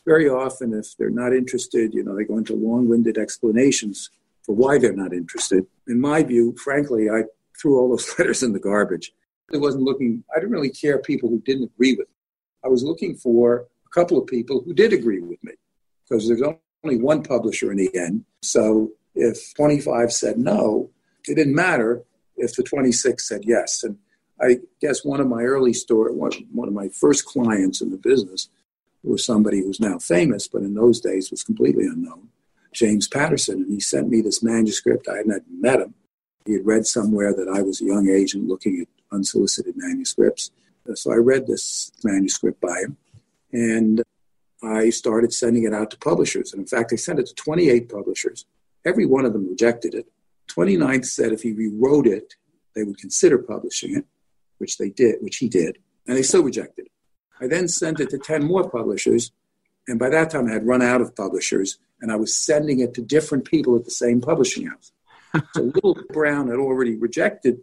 very 0.08 0.26
often, 0.26 0.72
if 0.72 0.96
they're 0.96 1.10
not 1.10 1.34
interested, 1.34 1.92
you 1.92 2.02
know, 2.02 2.16
they 2.16 2.25
go 2.25 2.38
into 2.38 2.54
long 2.54 2.88
winded 2.88 3.18
explanations 3.18 4.08
for 4.42 4.54
why 4.54 4.78
they're 4.78 4.94
not 4.94 5.12
interested. 5.12 5.66
In 5.87 6.00
my 6.00 6.22
view, 6.22 6.56
frankly, 6.56 7.10
I 7.10 7.25
threw 7.60 7.78
all 7.78 7.90
those 7.90 8.14
letters 8.18 8.42
in 8.42 8.54
the 8.54 8.58
garbage. 8.58 9.12
I 9.52 9.58
wasn't 9.58 9.84
looking, 9.84 10.25
I 10.34 10.40
didn't 10.40 10.52
really 10.52 10.70
care 10.70 10.98
people 10.98 11.28
who 11.28 11.40
didn't 11.40 11.70
agree 11.75 11.92
with 11.92 12.08
me. 12.08 12.14
I 12.64 12.68
was 12.68 12.82
looking 12.82 13.16
for 13.16 13.66
a 13.84 13.90
couple 13.90 14.18
of 14.18 14.26
people 14.26 14.62
who 14.64 14.72
did 14.72 14.94
agree 14.94 15.20
with 15.20 15.44
me 15.44 15.52
because 16.08 16.26
there's 16.26 16.42
only 16.82 16.96
one 16.96 17.22
publisher 17.22 17.70
in 17.70 17.76
the 17.76 17.94
end. 17.94 18.25
So 18.40 18.90
if 19.18 19.54
25 19.54 20.12
said 20.12 20.38
no, 20.38 20.90
it 21.28 21.34
didn't 21.34 21.54
matter 21.54 22.02
if 22.37 22.54
the 22.54 22.62
26 22.62 23.28
said 23.28 23.42
yes. 23.44 23.82
And 23.82 23.98
I 24.40 24.58
guess 24.80 25.04
one 25.04 25.20
of 25.20 25.26
my 25.26 25.42
early 25.42 25.72
story, 25.72 26.12
one, 26.12 26.68
of 26.68 26.75
my 26.75 26.88
first 26.88 27.25
clients 27.26 27.80
in 27.80 27.90
the 27.90 27.96
business 27.96 28.48
was 29.02 29.25
somebody 29.25 29.60
who's 29.60 29.80
now 29.80 29.98
famous, 29.98 30.46
but 30.46 30.62
in 30.62 30.75
those 30.75 31.00
days 31.00 31.30
was 31.30 31.42
completely 31.42 31.87
unknown, 31.87 32.28
James 32.72 33.08
Patterson. 33.08 33.62
And 33.62 33.72
he 33.72 33.80
sent 33.80 34.08
me 34.08 34.20
this 34.20 34.42
manuscript. 34.42 35.08
I 35.08 35.18
hadn't 35.18 35.42
met 35.50 35.80
him. 35.80 35.94
He 36.46 36.52
had 36.54 36.66
read 36.66 36.87
somewhere 36.87 37.34
that 37.34 37.48
I 37.48 37.62
was 37.62 37.80
a 37.80 37.87
young 37.87 38.08
agent 38.08 38.46
looking 38.46 38.80
at 38.80 38.88
unsolicited 39.12 39.75
manuscripts. 39.76 40.50
So 40.94 41.12
I 41.12 41.16
read 41.16 41.46
this 41.46 41.90
manuscript 42.02 42.60
by 42.60 42.78
him, 42.78 42.96
and 43.52 44.02
I 44.62 44.88
started 44.90 45.34
sending 45.34 45.64
it 45.64 45.75
out 45.75 45.90
to 45.90 45.98
publishers. 45.98 46.52
And 46.52 46.60
in 46.60 46.66
fact, 46.66 46.92
I 46.92 46.96
sent 46.96 47.18
it 47.18 47.26
to 47.26 47.34
28 47.34 47.88
publishers. 47.90 48.46
Every 48.88 49.04
one 49.04 49.26
of 49.26 49.35
them 49.35 49.49
rejected 49.49 49.95
it. 49.95 50.07
29th 50.49 51.04
said 51.04 51.33
if 51.33 51.42
he 51.42 51.52
rewrote 51.52 52.07
it, 52.07 52.35
they 52.75 52.83
would 52.83 52.99
consider 52.99 53.37
publishing 53.37 53.95
it, 53.95 54.07
which 54.57 54.78
they 54.78 54.88
did, 54.88 55.16
which 55.21 55.37
he 55.37 55.49
did, 55.49 55.78
and 56.07 56.16
they 56.16 56.23
still 56.23 56.42
rejected 56.42 56.87
it. 56.87 56.92
I 57.40 57.49
then 57.49 57.68
sent 57.68 58.00
it 58.00 58.09
to 58.11 58.18
10 58.18 58.45
more 58.45 58.68
publishers. 58.68 59.30
And 59.87 59.99
by 59.99 60.09
that 60.09 60.30
time, 60.30 60.49
I 60.49 60.52
had 60.52 60.66
run 60.66 60.83
out 60.83 61.00
of 61.02 61.14
publishers 61.14 61.78
and 62.00 62.11
I 62.11 62.16
was 62.16 62.35
sending 62.35 62.80
it 62.80 62.95
to 62.95 63.02
different 63.02 63.45
people 63.45 63.76
at 63.76 63.85
the 63.85 63.90
same 63.90 64.21
publishing 64.21 64.66
house. 64.66 64.92
so 65.54 65.62
Little 65.62 65.99
Brown 66.11 66.49
had 66.49 66.59
already 66.59 66.97
rejected, 66.97 67.61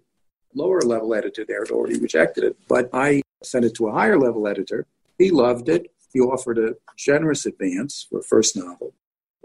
lower 0.54 0.82
level 0.82 1.16
editor 1.16 1.44
there 1.48 1.64
had 1.64 1.72
already 1.72 2.00
rejected 2.00 2.44
it, 2.44 2.56
but 2.68 2.90
I 2.94 3.24
sent 3.44 3.66
it 3.66 3.74
to 3.76 3.88
a 3.88 3.92
higher 3.92 4.20
level 4.20 4.48
editor. 4.48 4.86
He 5.18 5.32
loved 5.32 5.70
it. 5.70 5.92
He 6.14 6.20
offered 6.20 6.58
a 6.60 6.76
generous 6.98 7.46
advance 7.46 8.06
for 8.10 8.20
a 8.20 8.24
first 8.24 8.56
novel. 8.56 8.94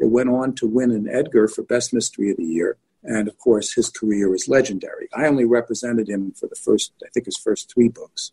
It 0.01 0.11
went 0.11 0.31
on 0.31 0.55
to 0.57 0.67
win 0.67 0.91
an 0.91 1.09
Edgar 1.09 1.47
for 1.47 1.63
Best 1.63 1.93
Mystery 1.93 2.31
of 2.31 2.39
the 2.39 2.45
Year. 2.45 2.79
And 3.03 3.29
of 3.29 3.39
course, 3.39 3.75
his 3.75 3.91
career 3.91 4.35
is 4.35 4.49
legendary. 4.49 5.09
I 5.15 5.27
only 5.27 5.45
represented 5.45 6.09
him 6.09 6.33
for 6.33 6.47
the 6.49 6.57
first, 6.57 6.93
I 7.05 7.09
think, 7.13 7.27
his 7.27 7.37
first 7.37 7.73
three 7.73 7.89
books 7.89 8.33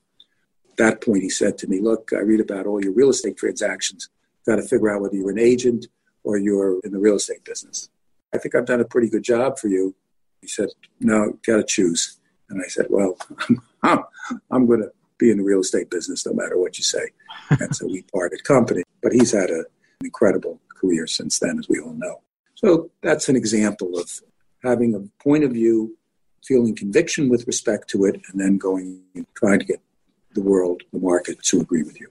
At 0.70 0.78
that 0.78 1.02
point, 1.02 1.24
he 1.24 1.30
said 1.30 1.58
to 1.60 1.68
me, 1.68 1.80
Look, 1.80 2.12
I 2.14 2.20
read 2.20 2.40
about 2.40 2.66
all 2.66 2.84
your 2.84 2.94
real 2.94 3.10
estate 3.10 3.38
transactions. 3.38 4.10
Got 4.46 4.58
to 4.58 4.62
figure 4.62 4.90
out 4.90 5.02
whether 5.02 5.16
you're 5.16 5.30
an 5.30 5.40
agent 5.40 5.88
or 6.24 6.38
you're 6.38 6.80
in 6.84 6.92
the 6.92 7.00
real 7.00 7.16
estate 7.16 7.44
business. 7.44 7.90
I 8.34 8.38
think 8.38 8.56
I've 8.56 8.66
done 8.66 8.82
a 8.82 8.86
pretty 8.86 9.10
good 9.10 9.24
job 9.24 9.58
for 9.58 9.68
you. 9.68 9.94
He 10.42 10.48
said, 10.48 10.70
No, 11.00 11.38
got 11.46 11.58
to 11.58 11.64
choose. 11.64 12.18
And 12.50 12.62
I 12.62 12.68
said, 12.68 12.88
Well, 12.90 13.18
I'm, 13.84 14.68
going 14.68 14.82
to 14.82 14.92
be 15.18 15.32
in 15.32 15.38
the 15.38 15.44
real 15.44 15.62
estate 15.62 15.90
business 15.90 16.26
no 16.26 16.34
matter 16.34 16.58
what 16.58 16.78
you 16.78 16.84
say. 16.84 17.10
and 17.50 17.76
so 17.76 17.88
we 17.88 18.04
parted 18.14 18.44
company. 18.44 18.84
But 19.02 19.14
he's 19.14 19.32
had 19.32 19.50
a, 19.50 19.60
an 19.60 20.06
incredible 20.06 20.60
career 20.80 21.08
since 21.08 21.40
then, 21.40 21.60
as 21.60 21.68
we 21.68 21.80
all 21.80 21.94
know. 21.94 22.22
So 22.56 22.90
that's 23.02 23.30
an 23.30 23.36
example 23.36 23.98
of 23.98 24.10
having 24.64 24.96
a 24.96 25.24
point 25.24 25.44
of 25.44 25.52
view, 25.52 25.98
feeling 26.44 26.76
conviction 26.76 27.30
with 27.30 27.46
respect 27.48 27.90
to 27.90 28.06
it, 28.06 28.22
and 28.32 28.42
then 28.42 28.58
going 28.58 29.02
and 29.16 29.26
trying 29.36 29.60
to 29.60 29.66
get 29.66 29.82
the 30.34 30.42
world, 30.42 30.84
the 30.94 31.00
market 31.00 31.42
to 31.44 31.62
agree 31.62 31.84
with 31.84 32.00
you. 32.00 32.08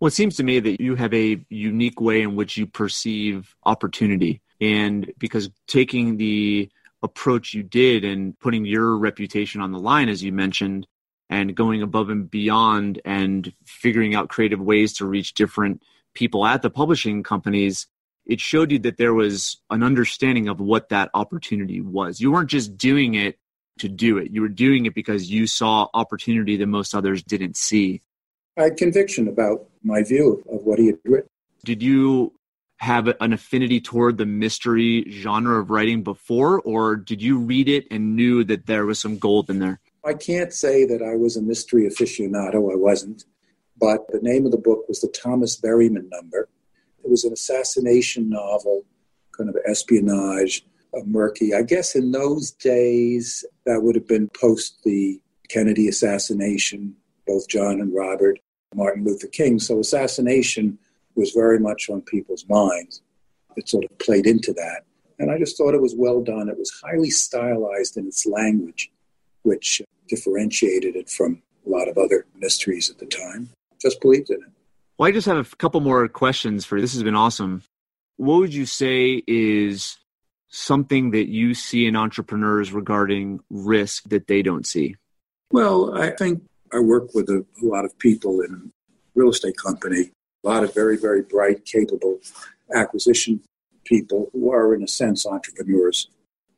Well, 0.00 0.08
it 0.08 0.14
seems 0.14 0.36
to 0.36 0.42
me 0.42 0.60
that 0.60 0.80
you 0.80 0.96
have 0.96 1.14
a 1.14 1.44
unique 1.48 2.00
way 2.00 2.22
in 2.22 2.36
which 2.36 2.56
you 2.56 2.66
perceive 2.66 3.54
opportunity. 3.64 4.42
And 4.60 5.12
because 5.18 5.50
taking 5.66 6.16
the 6.16 6.68
approach 7.02 7.54
you 7.54 7.62
did 7.62 8.04
and 8.04 8.38
putting 8.40 8.64
your 8.64 8.96
reputation 8.96 9.60
on 9.60 9.72
the 9.72 9.78
line, 9.78 10.08
as 10.08 10.22
you 10.22 10.32
mentioned, 10.32 10.86
and 11.30 11.54
going 11.54 11.82
above 11.82 12.10
and 12.10 12.30
beyond 12.30 13.00
and 13.04 13.52
figuring 13.64 14.14
out 14.14 14.28
creative 14.28 14.60
ways 14.60 14.92
to 14.94 15.06
reach 15.06 15.34
different 15.34 15.82
people 16.14 16.46
at 16.46 16.62
the 16.62 16.70
publishing 16.70 17.22
companies, 17.22 17.86
it 18.26 18.40
showed 18.40 18.72
you 18.72 18.78
that 18.80 18.96
there 18.96 19.14
was 19.14 19.58
an 19.70 19.82
understanding 19.82 20.48
of 20.48 20.60
what 20.60 20.88
that 20.88 21.10
opportunity 21.14 21.80
was. 21.80 22.20
You 22.20 22.32
weren't 22.32 22.50
just 22.50 22.76
doing 22.76 23.14
it 23.14 23.38
to 23.78 23.88
do 23.88 24.18
it. 24.18 24.30
You 24.30 24.42
were 24.42 24.48
doing 24.48 24.86
it 24.86 24.94
because 24.94 25.30
you 25.30 25.46
saw 25.46 25.88
opportunity 25.94 26.56
that 26.56 26.66
most 26.66 26.94
others 26.94 27.22
didn't 27.22 27.56
see. 27.56 28.02
I 28.56 28.64
had 28.64 28.76
conviction 28.76 29.28
about 29.28 29.66
my 29.82 30.02
view 30.02 30.42
of 30.50 30.62
what 30.62 30.78
he 30.78 30.86
had 30.86 30.98
written. 31.04 31.28
Did 31.64 31.82
you 31.82 32.32
have 32.78 33.08
an 33.20 33.32
affinity 33.32 33.80
toward 33.80 34.18
the 34.18 34.26
mystery 34.26 35.10
genre 35.10 35.60
of 35.60 35.70
writing 35.70 36.02
before, 36.02 36.60
or 36.60 36.96
did 36.96 37.22
you 37.22 37.38
read 37.38 37.68
it 37.68 37.86
and 37.90 38.14
knew 38.14 38.44
that 38.44 38.66
there 38.66 38.86
was 38.86 38.98
some 38.98 39.18
gold 39.18 39.50
in 39.50 39.58
there? 39.58 39.80
I 40.04 40.14
can't 40.14 40.52
say 40.52 40.84
that 40.84 41.02
I 41.02 41.16
was 41.16 41.36
a 41.36 41.42
mystery 41.42 41.88
aficionado. 41.88 42.70
I 42.70 42.76
wasn't. 42.76 43.24
But 43.76 44.06
the 44.12 44.20
name 44.20 44.44
of 44.44 44.52
the 44.52 44.58
book 44.58 44.86
was 44.86 45.00
the 45.00 45.08
Thomas 45.08 45.60
Berryman 45.60 46.08
number. 46.10 46.48
It 47.04 47.10
was 47.10 47.24
an 47.24 47.32
assassination 47.32 48.30
novel, 48.30 48.84
kind 49.36 49.48
of 49.50 49.56
espionage 49.66 50.64
murky. 51.06 51.54
I 51.54 51.62
guess 51.62 51.96
in 51.96 52.12
those 52.12 52.52
days, 52.52 53.44
that 53.66 53.82
would 53.82 53.94
have 53.94 54.06
been 54.06 54.28
post 54.28 54.78
the 54.84 55.20
Kennedy 55.48 55.88
assassination, 55.88 56.94
both 57.26 57.48
John 57.48 57.80
and 57.80 57.94
Robert, 57.94 58.38
Martin 58.74 59.04
Luther 59.04 59.26
King. 59.26 59.58
So 59.58 59.80
assassination 59.80 60.78
was 61.14 61.30
very 61.30 61.58
much 61.58 61.88
on 61.90 62.00
people's 62.02 62.46
minds. 62.48 63.02
It 63.56 63.68
sort 63.68 63.84
of 63.84 63.98
played 63.98 64.26
into 64.26 64.52
that. 64.54 64.82
And 65.18 65.30
I 65.30 65.38
just 65.38 65.56
thought 65.56 65.74
it 65.74 65.82
was 65.82 65.94
well 65.96 66.22
done. 66.22 66.48
It 66.48 66.58
was 66.58 66.72
highly 66.84 67.10
stylized 67.10 67.96
in 67.96 68.06
its 68.06 68.26
language, 68.26 68.90
which 69.42 69.80
differentiated 70.08 70.96
it 70.96 71.08
from 71.08 71.40
a 71.66 71.70
lot 71.70 71.88
of 71.88 71.98
other 71.98 72.26
mysteries 72.36 72.90
at 72.90 72.98
the 72.98 73.06
time. 73.06 73.48
Just 73.80 74.00
believed 74.00 74.30
in 74.30 74.42
it. 74.42 74.50
Well, 74.98 75.08
I 75.08 75.12
just 75.12 75.26
have 75.26 75.52
a 75.52 75.56
couple 75.56 75.80
more 75.80 76.06
questions 76.08 76.64
for 76.64 76.76
you. 76.76 76.82
This 76.82 76.94
has 76.94 77.02
been 77.02 77.16
awesome. 77.16 77.62
What 78.16 78.38
would 78.38 78.54
you 78.54 78.64
say 78.64 79.22
is 79.26 79.96
something 80.48 81.10
that 81.10 81.28
you 81.28 81.52
see 81.52 81.86
in 81.86 81.96
entrepreneurs 81.96 82.72
regarding 82.72 83.40
risk 83.50 84.04
that 84.10 84.28
they 84.28 84.40
don't 84.40 84.66
see? 84.66 84.94
Well, 85.50 85.96
I 85.98 86.10
think 86.10 86.44
I 86.72 86.78
work 86.78 87.12
with 87.12 87.28
a, 87.28 87.44
a 87.62 87.66
lot 87.66 87.84
of 87.84 87.98
people 87.98 88.40
in 88.40 88.72
real 89.16 89.30
estate 89.30 89.56
company, 89.56 90.10
a 90.44 90.48
lot 90.48 90.62
of 90.62 90.72
very, 90.72 90.96
very 90.96 91.22
bright, 91.22 91.64
capable 91.64 92.20
acquisition 92.72 93.40
people 93.84 94.30
who 94.32 94.52
are, 94.52 94.74
in 94.74 94.82
a 94.82 94.88
sense, 94.88 95.26
entrepreneurs. 95.26 96.08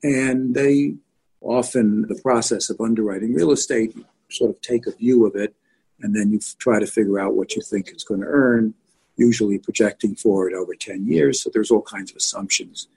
And 0.02 0.54
they 0.54 0.94
often, 1.40 2.02
the 2.02 2.20
process 2.22 2.70
of 2.70 2.80
underwriting 2.80 3.34
real 3.34 3.50
estate, 3.50 3.96
sort 4.30 4.50
of 4.50 4.60
take 4.60 4.86
a 4.86 4.92
view 4.92 5.26
of 5.26 5.36
it, 5.36 5.54
and 6.00 6.14
then 6.14 6.32
you 6.32 6.40
try 6.58 6.78
to 6.78 6.86
figure 6.86 7.18
out 7.18 7.34
what 7.34 7.56
you 7.56 7.62
think 7.62 7.88
it's 7.88 8.04
going 8.04 8.20
to 8.20 8.26
earn, 8.26 8.74
usually 9.16 9.58
projecting 9.58 10.14
forward 10.14 10.52
over 10.52 10.74
10 10.74 11.06
years. 11.06 11.40
So 11.42 11.50
there's 11.52 11.70
all 11.70 11.82
kinds 11.82 12.10
of 12.10 12.16
assumptions 12.16 12.88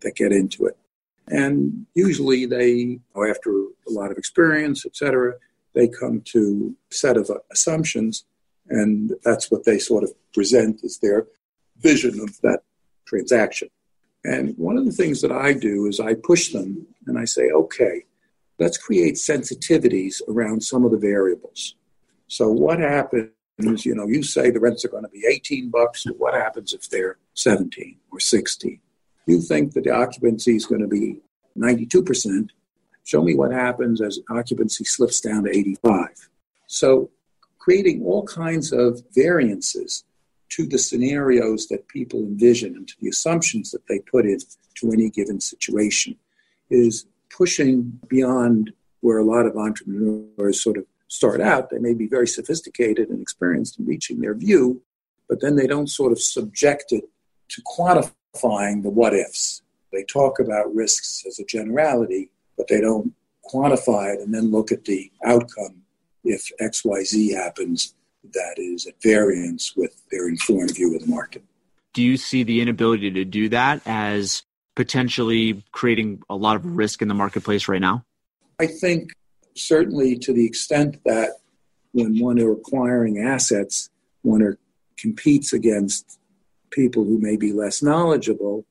that 0.00 0.16
get 0.16 0.32
into 0.32 0.66
it. 0.66 0.76
And 1.28 1.86
usually 1.94 2.46
they, 2.46 3.00
after 3.16 3.50
a 3.50 3.90
lot 3.90 4.10
of 4.10 4.18
experience, 4.18 4.86
et 4.86 4.96
cetera, 4.96 5.34
they 5.74 5.86
come 5.86 6.22
to 6.26 6.74
a 6.90 6.94
set 6.94 7.16
of 7.16 7.30
assumptions, 7.52 8.24
and 8.68 9.12
that's 9.22 9.50
what 9.50 9.64
they 9.64 9.78
sort 9.78 10.04
of 10.04 10.12
present 10.32 10.82
as 10.84 10.98
their 10.98 11.26
vision 11.80 12.18
of 12.20 12.40
that 12.40 12.60
transaction. 13.04 13.68
And 14.24 14.56
one 14.56 14.76
of 14.76 14.84
the 14.84 14.92
things 14.92 15.20
that 15.20 15.30
I 15.30 15.52
do 15.52 15.86
is 15.86 16.00
I 16.00 16.14
push 16.14 16.52
them 16.52 16.86
and 17.06 17.18
I 17.18 17.24
say, 17.24 17.50
okay, 17.50 18.04
let's 18.58 18.76
create 18.76 19.14
sensitivities 19.14 20.20
around 20.28 20.62
some 20.62 20.84
of 20.84 20.90
the 20.90 20.98
variables. 20.98 21.76
So 22.28 22.50
what 22.50 22.78
happens, 22.78 23.84
you 23.84 23.94
know, 23.94 24.06
you 24.06 24.22
say 24.22 24.50
the 24.50 24.60
rents 24.60 24.84
are 24.84 24.88
going 24.88 25.04
to 25.04 25.08
be 25.08 25.24
18 25.26 25.70
bucks, 25.70 26.04
what 26.18 26.34
happens 26.34 26.72
if 26.74 26.88
they're 26.88 27.18
17 27.34 27.96
or 28.12 28.20
16? 28.20 28.78
You 29.26 29.40
think 29.40 29.72
that 29.72 29.84
the 29.84 29.90
occupancy 29.90 30.54
is 30.54 30.66
going 30.66 30.82
to 30.82 30.86
be 30.86 31.20
92%. 31.58 32.50
Show 33.04 33.22
me 33.22 33.34
what 33.34 33.52
happens 33.52 34.00
as 34.00 34.20
occupancy 34.30 34.84
slips 34.84 35.20
down 35.20 35.44
to 35.44 35.50
85. 35.50 36.28
So 36.66 37.10
creating 37.58 38.04
all 38.04 38.24
kinds 38.24 38.72
of 38.72 39.02
variances 39.14 40.04
to 40.50 40.66
the 40.66 40.78
scenarios 40.78 41.66
that 41.68 41.88
people 41.88 42.20
envision 42.20 42.76
and 42.76 42.88
to 42.88 42.94
the 43.00 43.08
assumptions 43.08 43.70
that 43.70 43.86
they 43.88 43.98
put 44.00 44.24
in 44.24 44.38
to 44.76 44.92
any 44.92 45.10
given 45.10 45.40
situation 45.40 46.16
is 46.70 47.06
pushing 47.30 47.98
beyond 48.08 48.72
where 49.00 49.18
a 49.18 49.24
lot 49.24 49.46
of 49.46 49.56
entrepreneurs 49.56 50.62
sort 50.62 50.76
of 50.76 50.84
start 51.08 51.40
out. 51.40 51.70
They 51.70 51.78
may 51.78 51.94
be 51.94 52.06
very 52.06 52.28
sophisticated 52.28 53.08
and 53.08 53.20
experienced 53.20 53.78
in 53.78 53.86
reaching 53.86 54.20
their 54.20 54.34
view, 54.34 54.82
but 55.28 55.40
then 55.40 55.56
they 55.56 55.66
don't 55.66 55.88
sort 55.88 56.12
of 56.12 56.20
subject 56.20 56.92
it 56.92 57.04
to 57.48 57.62
quantifying 57.62 58.82
the 58.82 58.90
what 58.90 59.14
ifs. 59.14 59.62
They 59.92 60.04
talk 60.04 60.38
about 60.38 60.74
risks 60.74 61.24
as 61.26 61.38
a 61.38 61.44
generality, 61.44 62.30
but 62.56 62.68
they 62.68 62.80
don't 62.80 63.12
quantify 63.52 64.14
it 64.14 64.20
and 64.20 64.34
then 64.34 64.50
look 64.50 64.70
at 64.70 64.84
the 64.84 65.10
outcome 65.24 65.82
if 66.24 66.50
XYZ 66.60 67.34
happens 67.34 67.94
that 68.34 68.54
is 68.58 68.86
at 68.86 69.00
variance 69.02 69.74
with 69.74 70.02
their 70.10 70.28
informed 70.28 70.74
view 70.74 70.94
of 70.94 71.00
the 71.00 71.08
market. 71.08 71.42
Do 71.94 72.02
you 72.02 72.16
see 72.16 72.42
the 72.42 72.60
inability 72.60 73.10
to 73.12 73.24
do 73.24 73.48
that 73.48 73.80
as 73.86 74.42
potentially 74.76 75.64
creating 75.72 76.22
a 76.28 76.36
lot 76.36 76.56
of 76.56 76.64
risk 76.64 77.00
in 77.00 77.08
the 77.08 77.14
marketplace 77.14 77.66
right 77.66 77.80
now? 77.80 78.04
I 78.60 78.66
think 78.66 79.12
certainly 79.58 80.16
to 80.18 80.32
the 80.32 80.44
extent 80.44 81.00
that 81.04 81.30
when 81.92 82.18
one 82.18 82.38
are 82.40 82.52
acquiring 82.52 83.18
assets, 83.18 83.90
one 84.22 84.42
are, 84.42 84.58
competes 84.98 85.52
against 85.52 86.18
people 86.70 87.04
who 87.04 87.18
may 87.18 87.36
be 87.36 87.52
less 87.52 87.82
knowledgeable, 87.82 88.64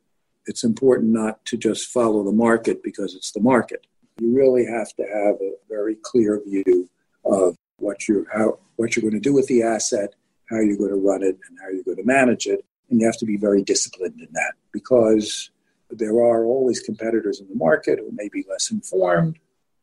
it's 0.45 0.63
important 0.63 1.11
not 1.11 1.43
to 1.45 1.57
just 1.57 1.89
follow 1.89 2.23
the 2.23 2.31
market 2.31 2.81
because 2.83 3.15
it's 3.15 3.31
the 3.31 3.41
market. 3.41 3.85
You 4.19 4.35
really 4.35 4.65
have 4.65 4.93
to 4.95 5.03
have 5.03 5.35
a 5.41 5.53
very 5.69 5.95
clear 6.01 6.41
view 6.45 6.89
of 7.25 7.55
what 7.77 8.07
you're 8.07 8.25
how 8.33 8.57
what 8.77 8.95
you're 8.95 9.01
going 9.01 9.21
to 9.21 9.29
do 9.29 9.33
with 9.33 9.47
the 9.47 9.63
asset, 9.63 10.15
how 10.49 10.59
you're 10.59 10.77
going 10.77 10.89
to 10.89 10.95
run 10.95 11.21
it, 11.21 11.37
and 11.47 11.57
how 11.61 11.69
you're 11.69 11.83
going 11.83 11.97
to 11.97 12.03
manage 12.03 12.47
it. 12.47 12.63
And 12.89 12.99
you 12.99 13.05
have 13.05 13.17
to 13.17 13.25
be 13.25 13.37
very 13.37 13.61
disciplined 13.61 14.19
in 14.19 14.29
that 14.31 14.53
because 14.71 15.51
there 15.89 16.13
are 16.13 16.45
always 16.45 16.79
competitors 16.79 17.39
in 17.39 17.47
the 17.49 17.55
market 17.55 17.99
who 17.99 18.09
may 18.13 18.29
be 18.29 18.45
less 18.49 18.71
informed, 18.71 19.37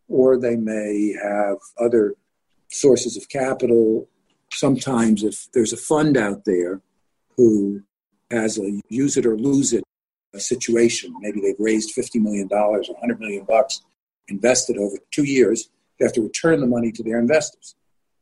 or 0.09 0.39
they 0.39 0.57
may 0.57 1.15
have 1.23 1.59
other 1.79 2.15
sources 2.71 3.17
of 3.17 3.29
capital. 3.29 4.09
Sometimes, 4.53 5.23
if 5.23 5.49
there's 5.53 5.73
a 5.73 5.79
fund 5.79 6.17
out 6.17 6.45
there 6.45 6.81
who 7.37 7.83
has 8.31 8.59
a 8.59 8.81
use 8.89 9.17
it 9.17 9.27
or 9.27 9.37
lose 9.37 9.73
it 9.73 9.85
situation, 10.41 11.15
maybe 11.21 11.41
they've 11.41 11.55
raised 11.59 11.95
$50 11.97 12.21
million 12.21 12.49
or 12.53 12.79
100 12.79 13.21
million 13.21 13.45
bucks, 13.45 13.83
invested 14.29 14.77
over 14.79 14.97
two 15.11 15.25
years, 15.25 15.69
they 15.99 16.05
have 16.05 16.15
to 16.15 16.23
return 16.23 16.61
the 16.61 16.67
money 16.67 16.91
to 16.93 17.03
their 17.03 17.19
investors. 17.19 17.77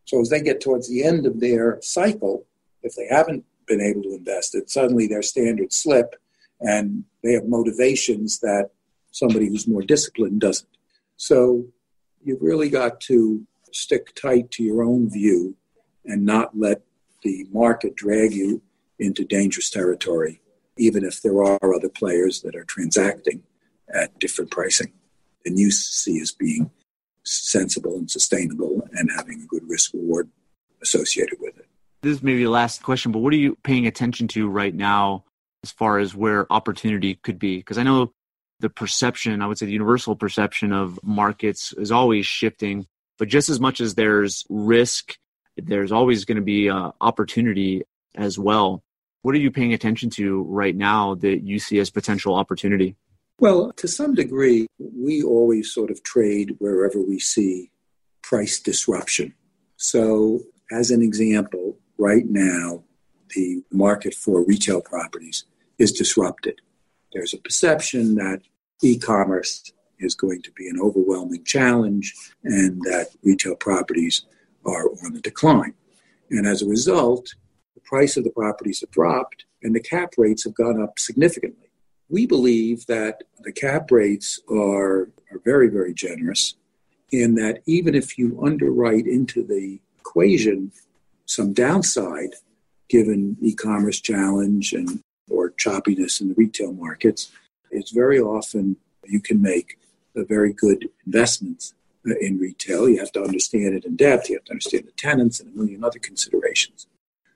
So 0.04 0.20
as 0.20 0.28
they 0.28 0.42
get 0.42 0.60
towards 0.60 0.88
the 0.88 1.04
end 1.04 1.26
of 1.26 1.40
their 1.40 1.78
cycle, 1.80 2.46
if 2.82 2.94
they 2.94 3.06
haven't 3.08 3.44
been 3.66 3.80
able 3.80 4.02
to 4.02 4.14
invest 4.14 4.54
it, 4.54 4.68
suddenly 4.68 5.06
their 5.06 5.22
standards 5.22 5.76
slip 5.76 6.16
and 6.60 7.04
they 7.22 7.32
have 7.32 7.46
motivations 7.46 8.40
that 8.40 8.70
somebody 9.10 9.46
who's 9.48 9.68
more 9.68 9.82
disciplined 9.82 10.40
doesn't. 10.40 10.68
So 11.16 11.66
you've 12.22 12.42
really 12.42 12.70
got 12.70 13.00
to 13.02 13.46
stick 13.72 14.14
tight 14.14 14.50
to 14.52 14.62
your 14.62 14.82
own 14.82 15.10
view 15.10 15.56
and 16.04 16.24
not 16.24 16.58
let 16.58 16.82
the 17.22 17.46
market 17.52 17.94
drag 17.94 18.32
you 18.32 18.60
into 18.98 19.24
dangerous 19.24 19.70
territory, 19.70 20.40
even 20.76 21.04
if 21.04 21.22
there 21.22 21.42
are 21.42 21.74
other 21.74 21.88
players 21.88 22.42
that 22.42 22.54
are 22.54 22.64
transacting 22.64 23.42
at 23.94 24.18
different 24.18 24.50
pricing 24.50 24.92
than 25.44 25.56
you 25.56 25.70
see 25.70 26.20
as 26.20 26.32
being 26.32 26.70
sensible 27.24 27.96
and 27.96 28.10
sustainable 28.10 28.86
and 28.92 29.10
having 29.16 29.42
a 29.42 29.46
good 29.46 29.62
risk 29.68 29.92
reward 29.94 30.28
associated 30.82 31.38
with 31.40 31.56
it. 31.58 31.66
This 32.02 32.16
is 32.16 32.22
maybe 32.22 32.42
the 32.42 32.50
last 32.50 32.82
question, 32.82 33.12
but 33.12 33.20
what 33.20 33.32
are 33.32 33.36
you 33.36 33.56
paying 33.62 33.86
attention 33.86 34.26
to 34.28 34.48
right 34.48 34.74
now 34.74 35.24
as 35.62 35.70
far 35.70 35.98
as 35.98 36.14
where 36.14 36.52
opportunity 36.52 37.14
could 37.14 37.38
be? 37.38 37.58
Because 37.58 37.78
I 37.78 37.84
know 37.84 38.12
the 38.62 38.70
perception, 38.70 39.42
I 39.42 39.46
would 39.46 39.58
say 39.58 39.66
the 39.66 39.72
universal 39.72 40.16
perception 40.16 40.72
of 40.72 40.98
markets 41.02 41.74
is 41.76 41.90
always 41.90 42.24
shifting, 42.24 42.86
but 43.18 43.28
just 43.28 43.50
as 43.50 43.60
much 43.60 43.80
as 43.80 43.94
there's 43.94 44.46
risk, 44.48 45.18
there's 45.56 45.92
always 45.92 46.24
going 46.24 46.36
to 46.36 46.42
be 46.42 46.70
uh, 46.70 46.92
opportunity 47.00 47.82
as 48.14 48.38
well. 48.38 48.82
What 49.22 49.34
are 49.34 49.38
you 49.38 49.50
paying 49.50 49.74
attention 49.74 50.10
to 50.10 50.42
right 50.44 50.74
now 50.74 51.16
that 51.16 51.42
you 51.42 51.58
see 51.58 51.78
as 51.80 51.90
potential 51.90 52.34
opportunity? 52.34 52.96
Well, 53.40 53.72
to 53.72 53.88
some 53.88 54.14
degree, 54.14 54.68
we 54.78 55.22
always 55.22 55.72
sort 55.72 55.90
of 55.90 56.02
trade 56.04 56.54
wherever 56.58 57.02
we 57.02 57.18
see 57.18 57.72
price 58.22 58.60
disruption. 58.60 59.34
So, 59.76 60.40
as 60.70 60.92
an 60.92 61.02
example, 61.02 61.76
right 61.98 62.24
now, 62.26 62.84
the 63.34 63.62
market 63.72 64.14
for 64.14 64.44
retail 64.44 64.80
properties 64.80 65.44
is 65.78 65.90
disrupted. 65.90 66.60
There's 67.12 67.34
a 67.34 67.38
perception 67.38 68.14
that 68.14 68.42
e 68.82 68.98
commerce 68.98 69.72
is 69.98 70.14
going 70.14 70.42
to 70.42 70.50
be 70.52 70.68
an 70.68 70.80
overwhelming 70.80 71.44
challenge 71.44 72.14
and 72.44 72.80
that 72.82 73.08
retail 73.22 73.54
properties 73.54 74.24
are 74.66 74.88
on 75.04 75.12
the 75.12 75.20
decline. 75.20 75.74
And 76.30 76.46
as 76.46 76.62
a 76.62 76.66
result, 76.66 77.34
the 77.74 77.80
price 77.80 78.16
of 78.16 78.24
the 78.24 78.30
properties 78.30 78.80
have 78.80 78.90
dropped 78.90 79.44
and 79.62 79.74
the 79.74 79.80
cap 79.80 80.14
rates 80.18 80.44
have 80.44 80.54
gone 80.54 80.82
up 80.82 80.98
significantly. 80.98 81.70
We 82.08 82.26
believe 82.26 82.84
that 82.86 83.22
the 83.40 83.52
cap 83.52 83.90
rates 83.90 84.40
are, 84.50 85.10
are 85.30 85.40
very, 85.44 85.68
very 85.68 85.94
generous 85.94 86.54
in 87.12 87.34
that 87.36 87.62
even 87.66 87.94
if 87.94 88.18
you 88.18 88.42
underwrite 88.42 89.06
into 89.06 89.44
the 89.44 89.80
equation 89.98 90.72
some 91.26 91.52
downside, 91.52 92.34
given 92.88 93.36
e-commerce 93.40 94.00
challenge 94.00 94.72
and 94.72 95.00
or 95.30 95.50
choppiness 95.52 96.20
in 96.20 96.28
the 96.28 96.34
retail 96.34 96.72
markets, 96.72 97.30
it's 97.72 97.90
very 97.90 98.20
often 98.20 98.76
you 99.04 99.20
can 99.20 99.40
make 99.42 99.78
very 100.14 100.52
good 100.52 100.88
investments 101.06 101.74
in 102.20 102.38
retail. 102.38 102.88
You 102.88 102.98
have 102.98 103.12
to 103.12 103.22
understand 103.22 103.74
it 103.74 103.84
in 103.84 103.96
depth. 103.96 104.28
You 104.28 104.36
have 104.36 104.44
to 104.44 104.52
understand 104.52 104.86
the 104.86 104.92
tenants 104.92 105.40
and 105.40 105.52
a 105.52 105.56
million 105.56 105.84
other 105.84 105.98
considerations. 105.98 106.86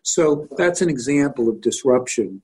So 0.02 0.48
that's 0.56 0.82
an 0.82 0.88
example 0.88 1.48
of 1.48 1.60
disruption 1.60 2.42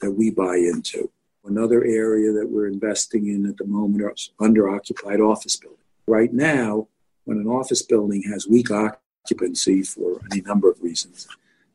that 0.00 0.12
we 0.12 0.30
buy 0.30 0.56
into. 0.56 1.10
Another 1.44 1.84
area 1.84 2.32
that 2.32 2.48
we're 2.48 2.66
investing 2.66 3.28
in 3.28 3.46
at 3.46 3.56
the 3.56 3.64
moment 3.64 4.04
are 4.04 4.14
underoccupied 4.40 5.20
office 5.20 5.56
buildings. 5.56 5.80
Right 6.06 6.32
now, 6.32 6.88
when 7.24 7.38
an 7.38 7.46
office 7.46 7.82
building 7.82 8.22
has 8.30 8.46
weak 8.46 8.70
occupancy 8.70 9.82
for 9.82 10.20
any 10.30 10.42
number 10.42 10.70
of 10.70 10.80
reasons, 10.80 11.26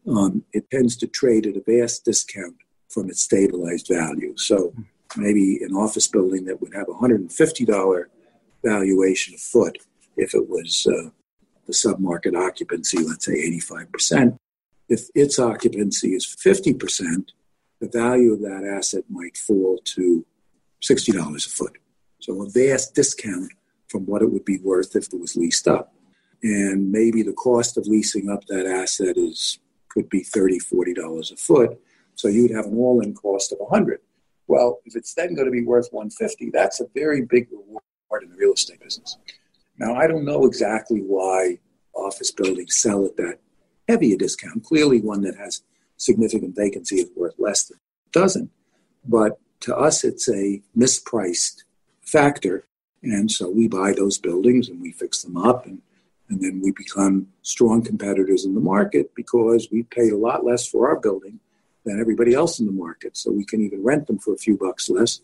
um, 0.08 0.44
it 0.54 0.70
tends 0.70 0.96
to 0.98 1.08
trade 1.08 1.48
at 1.48 1.58
a 1.58 1.64
vast 1.66 2.06
discount 2.06 2.56
from 2.90 3.10
its 3.10 3.22
stabilized 3.22 3.88
value. 3.88 4.36
So 4.38 4.74
maybe 5.18 5.60
an 5.64 5.74
office 5.74 6.08
building 6.08 6.46
that 6.46 6.62
would 6.62 6.74
have 6.74 6.88
a 6.88 6.94
$150 6.94 8.06
valuation 8.64 9.36
a 9.36 9.38
foot 9.38 9.78
if 10.18 10.34
it 10.34 10.50
was 10.50 10.88
uh, 10.90 11.10
the 11.68 11.74
submarket 11.74 12.36
occupancy, 12.36 13.00
let's 13.00 13.26
say 13.26 13.50
85%, 13.50 14.38
if 14.88 15.08
its 15.16 15.40
occupancy 15.40 16.14
is 16.14 16.26
50%, 16.26 17.30
the 17.82 17.90
value 17.90 18.34
of 18.34 18.42
that 18.42 18.64
asset 18.64 19.04
might 19.10 19.36
fall 19.38 19.80
to 19.84 20.26
$60 20.82 21.46
a 21.46 21.50
foot. 21.50 21.78
So 22.20 22.42
a 22.42 22.50
vast 22.50 22.96
discount 22.96 23.52
from 23.88 24.06
what 24.06 24.22
it 24.22 24.32
would 24.32 24.46
be 24.46 24.60
worth 24.60 24.96
if 24.96 25.14
it 25.14 25.20
was 25.20 25.36
leased 25.36 25.68
up. 25.68 25.94
And 26.44 26.92
maybe 26.92 27.24
the 27.24 27.34
cost 27.34 27.78
of 27.78 27.88
leasing 27.88 28.30
up 28.30 28.46
that 28.48 28.66
asset 28.66 29.18
is 29.18 29.60
could 29.90 30.10
be 30.10 30.22
$30, 30.22 30.58
$40 30.62 31.32
a 31.32 31.36
foot. 31.38 31.80
So 32.16 32.28
you'd 32.28 32.52
have 32.52 32.66
an 32.66 32.78
all-in 32.78 33.14
cost 33.14 33.52
of 33.54 33.60
100. 33.60 34.00
Well, 34.48 34.80
if 34.86 34.96
it's 34.96 35.14
then 35.14 35.34
going 35.34 35.46
to 35.46 35.52
be 35.52 35.64
worth 35.64 35.90
150, 35.92 36.52
that's 36.52 36.80
a 36.80 36.86
very 36.94 37.22
big 37.22 37.48
reward 37.52 37.82
in 38.24 38.30
the 38.30 38.36
real 38.36 38.54
estate 38.54 38.80
business. 38.80 39.18
Now, 39.78 39.96
I 39.96 40.08
don't 40.08 40.26
know 40.26 40.46
exactly 40.46 41.00
why 41.00 41.60
office 41.94 42.32
buildings 42.32 42.76
sell 42.76 43.06
at 43.06 43.18
that 43.18 43.40
heavy 43.88 44.14
a 44.14 44.18
discount. 44.18 44.64
Clearly, 44.64 45.02
one 45.02 45.22
that 45.22 45.36
has 45.36 45.64
significant 45.98 46.56
vacancy 46.56 46.98
is 46.98 47.10
worth 47.16 47.36
less 47.38 47.64
than 47.66 47.78
it 47.78 48.12
doesn't. 48.12 48.52
But 49.04 49.40
to 49.62 49.76
us, 49.76 50.04
it's 50.04 50.30
a 50.30 50.62
mispriced 50.78 51.64
factor. 52.02 52.68
And 53.04 53.30
so 53.30 53.50
we 53.50 53.68
buy 53.68 53.94
those 53.94 54.18
buildings 54.18 54.70
and 54.70 54.82
we 54.82 54.92
fix 54.92 55.22
them 55.22 55.38
up 55.38 55.66
and, 55.66 55.82
and 56.30 56.42
then 56.42 56.62
we 56.64 56.72
become 56.72 57.28
strong 57.44 57.84
competitors 57.84 58.46
in 58.46 58.56
the 58.56 58.62
market 58.62 59.14
because 59.16 59.68
we 59.72 59.84
paid 59.84 60.12
a 60.12 60.18
lot 60.18 60.44
less 60.44 60.68
for 60.68 60.88
our 60.90 61.00
building 61.00 61.40
than 61.86 62.00
everybody 62.00 62.34
else 62.34 62.60
in 62.60 62.66
the 62.66 62.72
market. 62.72 63.16
So 63.16 63.32
we 63.32 63.46
can 63.46 63.62
even 63.62 63.84
rent 63.84 64.08
them 64.08 64.20
for 64.20 64.34
a 64.34 64.38
few 64.38 64.58
bucks 64.58 64.90
less 64.90 65.22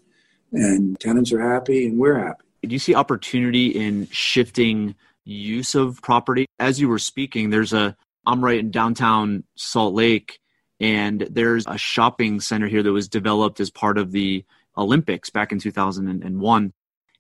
and 0.52 1.00
tenants 1.00 1.32
are 1.32 1.41
happy 1.41 1.86
and 1.86 1.97
we're 1.97 2.19
happy. 2.19 2.43
Do 2.63 2.69
you 2.69 2.80
see 2.80 2.93
opportunity 2.93 3.67
in 3.67 4.08
shifting 4.12 4.95
use 5.24 5.76
of 5.76 6.02
property? 6.02 6.45
As 6.60 6.80
you 6.80 6.89
were 6.89 7.00
speaking, 7.00 7.50
there's 7.50 7.74
a 7.74 7.95
I'm 8.26 8.43
right 8.43 8.60
in 8.60 8.69
downtown 8.69 9.43
Salt 9.56 9.95
Lake 9.95 10.39
and 10.80 11.28
there's 11.30 11.65
a 11.67 11.78
shopping 11.78 12.39
center 12.39 12.67
here 12.67 12.84
that 12.84 12.91
was 12.91 13.08
developed 13.08 13.60
as 13.60 13.69
part 13.69 13.97
of 13.97 14.12
the 14.12 14.43
Olympics 14.78 15.30
back 15.30 15.52
in 15.52 15.60
2001. 15.60 16.74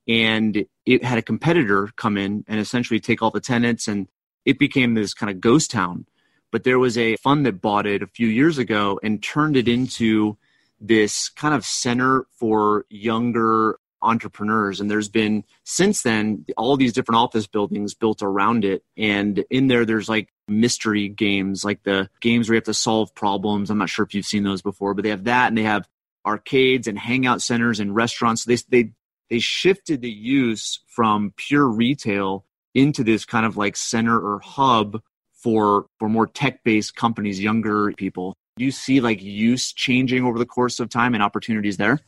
And 0.07 0.65
it 0.85 1.03
had 1.03 1.17
a 1.17 1.21
competitor 1.21 1.89
come 1.95 2.17
in 2.17 2.43
and 2.47 2.59
essentially 2.59 2.99
take 2.99 3.21
all 3.21 3.29
the 3.29 3.39
tenants, 3.39 3.87
and 3.87 4.07
it 4.45 4.57
became 4.57 4.95
this 4.95 5.13
kind 5.13 5.29
of 5.29 5.39
ghost 5.39 5.69
town. 5.69 6.07
But 6.51 6.63
there 6.63 6.79
was 6.79 6.97
a 6.97 7.15
fund 7.17 7.45
that 7.45 7.61
bought 7.61 7.87
it 7.87 8.03
a 8.03 8.07
few 8.07 8.27
years 8.27 8.57
ago 8.57 8.99
and 9.01 9.23
turned 9.23 9.55
it 9.55 9.67
into 9.67 10.37
this 10.79 11.29
kind 11.29 11.53
of 11.53 11.63
center 11.63 12.25
for 12.31 12.85
younger 12.89 13.79
entrepreneurs. 14.01 14.79
And 14.79 14.89
there's 14.89 15.09
been 15.09 15.43
since 15.63 16.01
then 16.01 16.45
all 16.57 16.75
these 16.75 16.93
different 16.93 17.19
office 17.19 17.47
buildings 17.47 17.93
built 17.93 18.21
around 18.21 18.65
it. 18.65 18.83
And 18.97 19.45
in 19.49 19.67
there, 19.67 19.85
there's 19.85 20.09
like 20.09 20.29
mystery 20.47 21.07
games, 21.07 21.63
like 21.63 21.83
the 21.83 22.09
games 22.19 22.49
where 22.49 22.55
you 22.55 22.57
have 22.57 22.65
to 22.65 22.73
solve 22.73 23.13
problems. 23.15 23.69
I'm 23.69 23.77
not 23.77 23.89
sure 23.89 24.03
if 24.03 24.13
you've 24.13 24.25
seen 24.25 24.43
those 24.43 24.61
before, 24.61 24.93
but 24.93 25.03
they 25.03 25.09
have 25.09 25.25
that 25.25 25.47
and 25.47 25.57
they 25.57 25.63
have 25.63 25.87
arcades 26.25 26.87
and 26.87 26.97
hangout 26.97 27.41
centers 27.41 27.79
and 27.79 27.95
restaurants. 27.95 28.45
They, 28.45 28.57
they, 28.69 28.91
they 29.29 29.39
shifted 29.39 30.01
the 30.01 30.11
use 30.11 30.79
from 30.87 31.33
pure 31.37 31.67
retail 31.67 32.45
into 32.73 33.03
this 33.03 33.25
kind 33.25 33.45
of 33.45 33.57
like 33.57 33.75
center 33.75 34.17
or 34.19 34.39
hub 34.39 35.01
for, 35.41 35.87
for 35.99 36.09
more 36.09 36.27
tech 36.27 36.63
based 36.63 36.95
companies, 36.95 37.39
younger 37.39 37.91
people. 37.93 38.35
Do 38.57 38.65
you 38.65 38.71
see 38.71 39.01
like 39.01 39.21
use 39.21 39.73
changing 39.73 40.23
over 40.23 40.37
the 40.37 40.45
course 40.45 40.79
of 40.79 40.89
time 40.89 41.13
and 41.13 41.23
opportunities 41.23 41.77
there? 41.77 41.99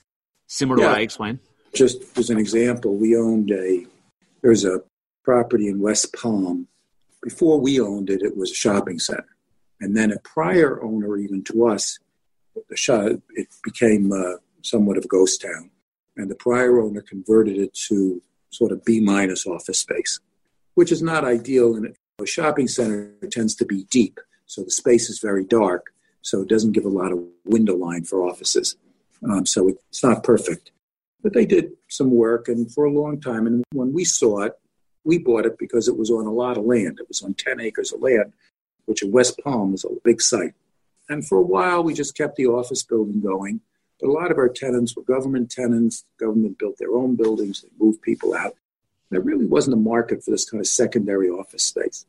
Similar 0.48 0.80
yeah. 0.80 0.86
to 0.86 0.90
what 0.92 1.00
I 1.00 1.02
explained? 1.02 1.40
Just 1.74 2.18
as 2.18 2.30
an 2.30 2.38
example, 2.38 2.96
we 2.96 3.18
owned 3.18 3.52
a, 3.52 3.86
there's 4.42 4.66
a 4.66 4.82
property 5.24 5.68
in 5.68 5.80
West 5.80 6.14
Palm. 6.14 6.68
Before 7.22 7.60
we 7.60 7.80
owned 7.80 8.10
it, 8.10 8.22
it 8.22 8.38
was 8.38 8.52
a 8.52 8.56
shopping 8.56 9.00
center. 9.00 9.26
And 9.80 9.98
then 9.98 10.12
a 10.12 10.20
prior 10.20 10.84
owner, 10.84 11.18
even 11.18 11.44
to 11.46 11.68
us, 11.68 11.98
the 12.70 12.78
shop, 12.78 13.20
it 13.36 13.48
became 13.64 14.12
uh, 14.12 14.38
somewhat 14.62 14.98
of 14.98 15.06
a 15.06 15.08
ghost 15.08 15.42
town. 15.42 15.72
And 16.16 16.30
the 16.30 16.36
prior 16.36 16.80
owner 16.80 17.02
converted 17.02 17.58
it 17.58 17.74
to 17.88 18.22
sort 18.52 18.72
of 18.72 18.86
B 18.86 19.00
minus 19.00 19.48
office 19.48 19.80
space, 19.80 20.20
which 20.76 20.92
is 20.92 21.02
not 21.02 21.26
ideal. 21.26 21.76
And 21.76 21.96
a 22.22 22.26
shopping 22.26 22.68
center 22.68 23.12
tends 23.32 23.56
to 23.56 23.66
be 23.66 23.86
deep, 23.86 24.20
so 24.46 24.64
the 24.64 24.72
space 24.72 25.10
is 25.10 25.20
very 25.20 25.44
dark, 25.44 25.94
so 26.22 26.42
it 26.42 26.50
doesn't 26.50 26.74
give 26.74 26.86
a 26.86 26.90
lot 26.90 27.12
of 27.12 27.24
window 27.46 27.76
line 27.76 28.04
for 28.04 28.28
offices. 28.28 28.76
Um, 29.24 29.46
so 29.46 29.70
it's 29.70 30.04
not 30.04 30.24
perfect. 30.24 30.72
But 31.24 31.34
they 31.34 31.46
did 31.46 31.72
some 31.90 32.12
work, 32.12 32.48
and 32.48 32.72
for 32.72 32.86
a 32.86 32.92
long 32.92 33.20
time, 33.20 33.48
and 33.48 33.64
when 33.72 33.94
we 33.94 34.04
saw 34.04 34.42
it, 34.42 34.54
we 35.06 35.18
bought 35.18 35.46
it 35.46 35.58
because 35.58 35.88
it 35.88 35.98
was 35.98 36.12
on 36.12 36.26
a 36.26 36.32
lot 36.32 36.58
of 36.58 36.66
land. 36.66 37.00
It 37.00 37.08
was 37.08 37.24
on 37.24 37.34
10 37.34 37.60
acres 37.60 37.92
of 37.92 38.02
land, 38.02 38.34
which 38.86 39.04
in 39.04 39.12
West 39.12 39.40
Palm 39.44 39.74
is 39.74 39.84
a 39.84 39.90
big 40.04 40.22
site. 40.22 40.54
And 41.10 41.26
for 41.26 41.38
a 41.38 41.44
while, 41.46 41.84
we 41.84 41.94
just 41.94 42.16
kept 42.16 42.36
the 42.36 42.48
office 42.48 42.84
building 42.84 43.22
going. 43.22 43.62
But 44.00 44.10
a 44.10 44.12
lot 44.12 44.32
of 44.32 44.38
our 44.38 44.50
tenants 44.50 44.96
were 44.96 45.04
government 45.04 45.50
tenants. 45.50 46.06
The 46.18 46.26
government 46.26 46.60
built 46.60 46.78
their 46.78 46.94
own 46.94 47.16
buildings, 47.16 47.62
they 47.62 47.70
moved 47.80 48.02
people 48.02 48.34
out. 48.34 48.56
There 49.14 49.22
really 49.22 49.46
wasn't 49.46 49.76
a 49.76 49.80
market 49.80 50.24
for 50.24 50.32
this 50.32 50.50
kind 50.50 50.62
of 50.62 50.68
secondary 50.68 51.30
office 51.30 51.64
space. 51.64 52.06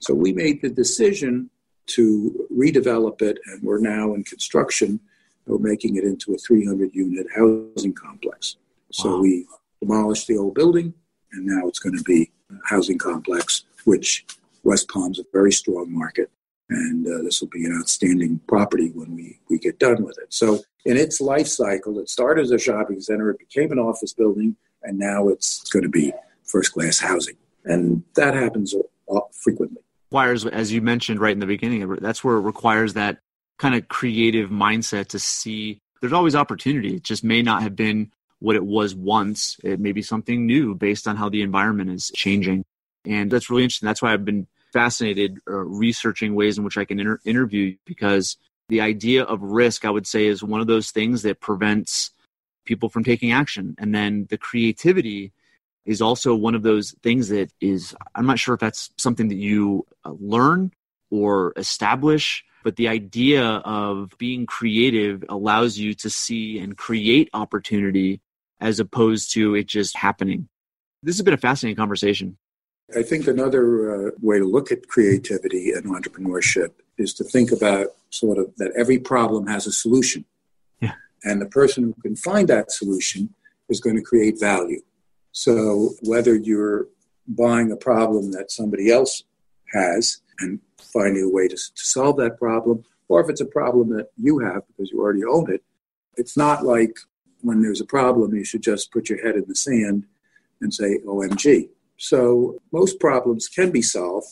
So 0.00 0.14
we 0.14 0.32
made 0.32 0.62
the 0.62 0.68
decision 0.68 1.50
to 1.88 2.48
redevelop 2.52 3.22
it, 3.22 3.38
and 3.46 3.62
we're 3.62 3.80
now 3.80 4.14
in 4.14 4.24
construction 4.24 5.00
we're 5.46 5.58
making 5.58 5.96
it 5.96 6.04
into 6.04 6.34
a 6.34 6.38
300 6.38 6.94
unit 6.94 7.26
housing 7.34 7.92
complex. 7.92 8.56
So 8.92 9.16
wow. 9.16 9.22
we 9.22 9.46
demolished 9.80 10.26
the 10.26 10.36
old 10.36 10.54
building, 10.54 10.92
and 11.32 11.46
now 11.46 11.68
it's 11.68 11.78
going 11.78 11.96
to 11.96 12.02
be 12.02 12.30
a 12.50 12.54
housing 12.68 12.98
complex, 12.98 13.64
which 13.84 14.26
West 14.64 14.88
Palm's 14.88 15.18
a 15.18 15.24
very 15.32 15.52
strong 15.52 15.92
market. 15.92 16.30
And 16.68 17.06
uh, 17.06 17.22
this 17.22 17.40
will 17.40 17.48
be 17.48 17.64
an 17.64 17.78
outstanding 17.78 18.40
property 18.48 18.90
when 18.92 19.14
we, 19.14 19.38
we 19.48 19.58
get 19.58 19.78
done 19.78 20.02
with 20.02 20.18
it. 20.18 20.34
So, 20.34 20.64
in 20.84 20.96
its 20.96 21.20
life 21.20 21.46
cycle, 21.46 22.00
it 22.00 22.08
started 22.08 22.42
as 22.42 22.50
a 22.50 22.58
shopping 22.58 23.00
center, 23.00 23.30
it 23.30 23.38
became 23.38 23.70
an 23.70 23.78
office 23.78 24.12
building, 24.12 24.56
and 24.82 24.98
now 24.98 25.28
it's 25.28 25.68
going 25.70 25.84
to 25.84 25.88
be 25.88 26.12
first 26.46 26.72
class 26.72 26.98
housing. 26.98 27.36
And 27.64 28.02
that 28.14 28.34
happens 28.34 28.74
frequently. 29.32 29.82
Requires, 30.10 30.46
as 30.46 30.72
you 30.72 30.80
mentioned 30.80 31.20
right 31.20 31.32
in 31.32 31.40
the 31.40 31.46
beginning, 31.46 31.96
that's 32.00 32.22
where 32.22 32.36
it 32.36 32.42
requires 32.42 32.94
that 32.94 33.18
kind 33.58 33.74
of 33.74 33.88
creative 33.88 34.50
mindset 34.50 35.08
to 35.08 35.18
see 35.18 35.80
there's 36.00 36.12
always 36.12 36.36
opportunity. 36.36 36.96
It 36.96 37.02
just 37.02 37.24
may 37.24 37.42
not 37.42 37.62
have 37.62 37.74
been 37.74 38.12
what 38.38 38.56
it 38.56 38.64
was 38.64 38.94
once. 38.94 39.56
It 39.64 39.80
may 39.80 39.92
be 39.92 40.02
something 40.02 40.46
new 40.46 40.74
based 40.74 41.08
on 41.08 41.16
how 41.16 41.28
the 41.28 41.42
environment 41.42 41.90
is 41.90 42.10
changing. 42.14 42.64
And 43.04 43.30
that's 43.30 43.50
really 43.50 43.62
interesting. 43.62 43.86
That's 43.86 44.02
why 44.02 44.12
I've 44.12 44.24
been 44.24 44.46
fascinated 44.72 45.38
uh, 45.48 45.52
researching 45.52 46.34
ways 46.34 46.58
in 46.58 46.64
which 46.64 46.76
I 46.76 46.84
can 46.84 47.00
inter- 47.00 47.20
interview 47.24 47.76
because 47.86 48.36
the 48.68 48.80
idea 48.80 49.22
of 49.22 49.42
risk, 49.42 49.84
I 49.84 49.90
would 49.90 50.06
say, 50.06 50.26
is 50.26 50.42
one 50.42 50.60
of 50.60 50.66
those 50.66 50.90
things 50.90 51.22
that 51.22 51.40
prevents 51.40 52.10
people 52.64 52.88
from 52.88 53.04
taking 53.04 53.32
action. 53.32 53.74
And 53.78 53.94
then 53.94 54.26
the 54.28 54.38
creativity 54.38 55.32
is 55.86 56.02
also 56.02 56.34
one 56.34 56.54
of 56.54 56.62
those 56.62 56.94
things 57.02 57.28
that 57.28 57.50
is, 57.60 57.94
I'm 58.14 58.26
not 58.26 58.38
sure 58.38 58.54
if 58.54 58.60
that's 58.60 58.90
something 58.98 59.28
that 59.28 59.36
you 59.36 59.86
uh, 60.04 60.12
learn 60.18 60.72
or 61.10 61.52
establish 61.56 62.44
but 62.66 62.74
the 62.74 62.88
idea 62.88 63.44
of 63.44 64.10
being 64.18 64.44
creative 64.44 65.22
allows 65.28 65.78
you 65.78 65.94
to 65.94 66.10
see 66.10 66.58
and 66.58 66.76
create 66.76 67.30
opportunity 67.32 68.20
as 68.60 68.80
opposed 68.80 69.32
to 69.34 69.54
it 69.54 69.68
just 69.68 69.96
happening. 69.96 70.48
This 71.00 71.16
has 71.16 71.22
been 71.22 71.32
a 71.32 71.36
fascinating 71.36 71.76
conversation. 71.76 72.36
I 72.96 73.04
think 73.04 73.28
another 73.28 74.08
uh, 74.08 74.10
way 74.20 74.40
to 74.40 74.44
look 74.44 74.72
at 74.72 74.88
creativity 74.88 75.70
and 75.70 75.84
entrepreneurship 75.84 76.70
is 76.98 77.14
to 77.14 77.22
think 77.22 77.52
about 77.52 77.86
sort 78.10 78.36
of 78.36 78.52
that 78.56 78.72
every 78.76 78.98
problem 78.98 79.46
has 79.46 79.68
a 79.68 79.72
solution. 79.72 80.24
Yeah. 80.80 80.94
And 81.22 81.40
the 81.40 81.46
person 81.46 81.84
who 81.84 81.94
can 82.02 82.16
find 82.16 82.48
that 82.48 82.72
solution 82.72 83.32
is 83.68 83.78
going 83.78 83.94
to 83.94 84.02
create 84.02 84.40
value. 84.40 84.82
So 85.36 85.90
whether 86.00 86.34
you're 86.34 86.86
buying 87.28 87.70
a 87.70 87.76
problem 87.76 88.32
that 88.32 88.50
somebody 88.50 88.90
else 88.90 89.22
has 89.74 90.22
and 90.40 90.60
finding 90.78 91.24
a 91.24 91.28
way 91.28 91.46
to, 91.46 91.54
to 91.54 91.70
solve 91.74 92.16
that 92.16 92.38
problem, 92.38 92.84
or 93.08 93.20
if 93.20 93.28
it's 93.28 93.42
a 93.42 93.52
problem 93.58 93.90
that 93.90 94.08
you 94.16 94.38
have 94.38 94.62
because 94.66 94.90
you 94.90 94.98
already 94.98 95.26
own 95.26 95.52
it, 95.52 95.62
it's 96.16 96.38
not 96.38 96.64
like 96.64 96.96
when 97.42 97.60
there's 97.60 97.82
a 97.82 97.84
problem, 97.84 98.34
you 98.34 98.46
should 98.46 98.62
just 98.62 98.90
put 98.90 99.10
your 99.10 99.22
head 99.22 99.34
in 99.34 99.44
the 99.46 99.54
sand 99.54 100.04
and 100.62 100.72
say, 100.72 101.00
OMG. 101.00 101.68
So 101.98 102.58
most 102.72 102.98
problems 102.98 103.46
can 103.46 103.70
be 103.70 103.82
solved. 103.82 104.28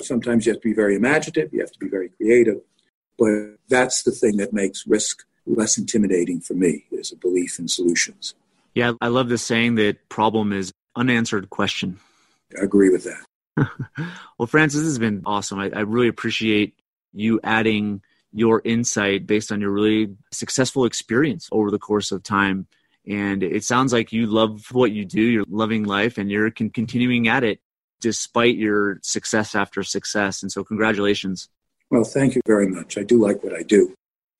Sometimes 0.00 0.44
you 0.44 0.54
have 0.54 0.60
to 0.60 0.68
be 0.68 0.74
very 0.74 0.96
imaginative, 0.96 1.52
you 1.52 1.60
have 1.60 1.70
to 1.70 1.78
be 1.78 1.88
very 1.88 2.08
creative, 2.08 2.62
but 3.16 3.58
that's 3.68 4.02
the 4.02 4.10
thing 4.10 4.38
that 4.38 4.52
makes 4.52 4.88
risk 4.88 5.24
less 5.46 5.78
intimidating 5.78 6.40
for 6.40 6.54
me 6.54 6.86
is 6.90 7.12
a 7.12 7.16
belief 7.16 7.60
in 7.60 7.68
solutions. 7.68 8.34
Yeah, 8.74 8.92
I 9.00 9.08
love 9.08 9.28
the 9.28 9.38
saying 9.38 9.74
that 9.76 10.08
problem 10.08 10.52
is 10.52 10.72
unanswered 10.96 11.50
question. 11.50 11.98
I 12.58 12.64
agree 12.64 12.90
with 12.90 13.04
that. 13.04 13.68
well, 14.38 14.46
Francis, 14.46 14.80
this 14.80 14.88
has 14.88 14.98
been 14.98 15.22
awesome. 15.26 15.58
I, 15.58 15.70
I 15.70 15.80
really 15.80 16.08
appreciate 16.08 16.74
you 17.12 17.40
adding 17.44 18.02
your 18.32 18.62
insight 18.64 19.26
based 19.26 19.52
on 19.52 19.60
your 19.60 19.70
really 19.70 20.16
successful 20.30 20.86
experience 20.86 21.48
over 21.52 21.70
the 21.70 21.78
course 21.78 22.12
of 22.12 22.22
time. 22.22 22.66
And 23.06 23.42
it 23.42 23.64
sounds 23.64 23.92
like 23.92 24.12
you 24.12 24.26
love 24.26 24.66
what 24.72 24.92
you 24.92 25.04
do, 25.04 25.20
you're 25.20 25.44
loving 25.48 25.84
life, 25.84 26.18
and 26.18 26.30
you're 26.30 26.50
con- 26.50 26.70
continuing 26.70 27.28
at 27.28 27.44
it 27.44 27.60
despite 28.00 28.56
your 28.56 28.98
success 29.02 29.54
after 29.54 29.82
success. 29.82 30.42
And 30.42 30.50
so, 30.50 30.64
congratulations. 30.64 31.48
Well, 31.90 32.04
thank 32.04 32.34
you 32.34 32.40
very 32.46 32.68
much. 32.68 32.96
I 32.96 33.02
do 33.02 33.18
like 33.18 33.44
what 33.44 33.54
I 33.54 33.62
do. 33.62 33.94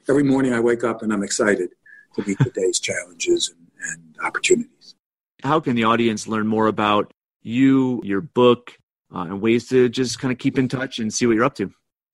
Every 0.08 0.22
morning 0.22 0.52
I 0.52 0.60
wake 0.60 0.84
up 0.84 1.02
and 1.02 1.12
I'm 1.12 1.22
excited 1.22 1.70
to 2.14 2.26
meet 2.26 2.38
the 2.38 2.50
day's 2.50 2.80
challenges 2.80 3.50
and, 3.50 3.61
and 3.90 4.16
opportunities. 4.24 4.94
How 5.42 5.60
can 5.60 5.74
the 5.74 5.84
audience 5.84 6.28
learn 6.28 6.46
more 6.46 6.68
about 6.68 7.12
you, 7.42 8.00
your 8.04 8.20
book, 8.20 8.78
uh, 9.14 9.26
and 9.28 9.40
ways 9.40 9.68
to 9.68 9.88
just 9.88 10.18
kind 10.20 10.32
of 10.32 10.38
keep 10.38 10.58
in 10.58 10.68
touch 10.68 10.98
and 10.98 11.12
see 11.12 11.26
what 11.26 11.34
you're 11.34 11.44
up 11.44 11.56
to? 11.56 11.70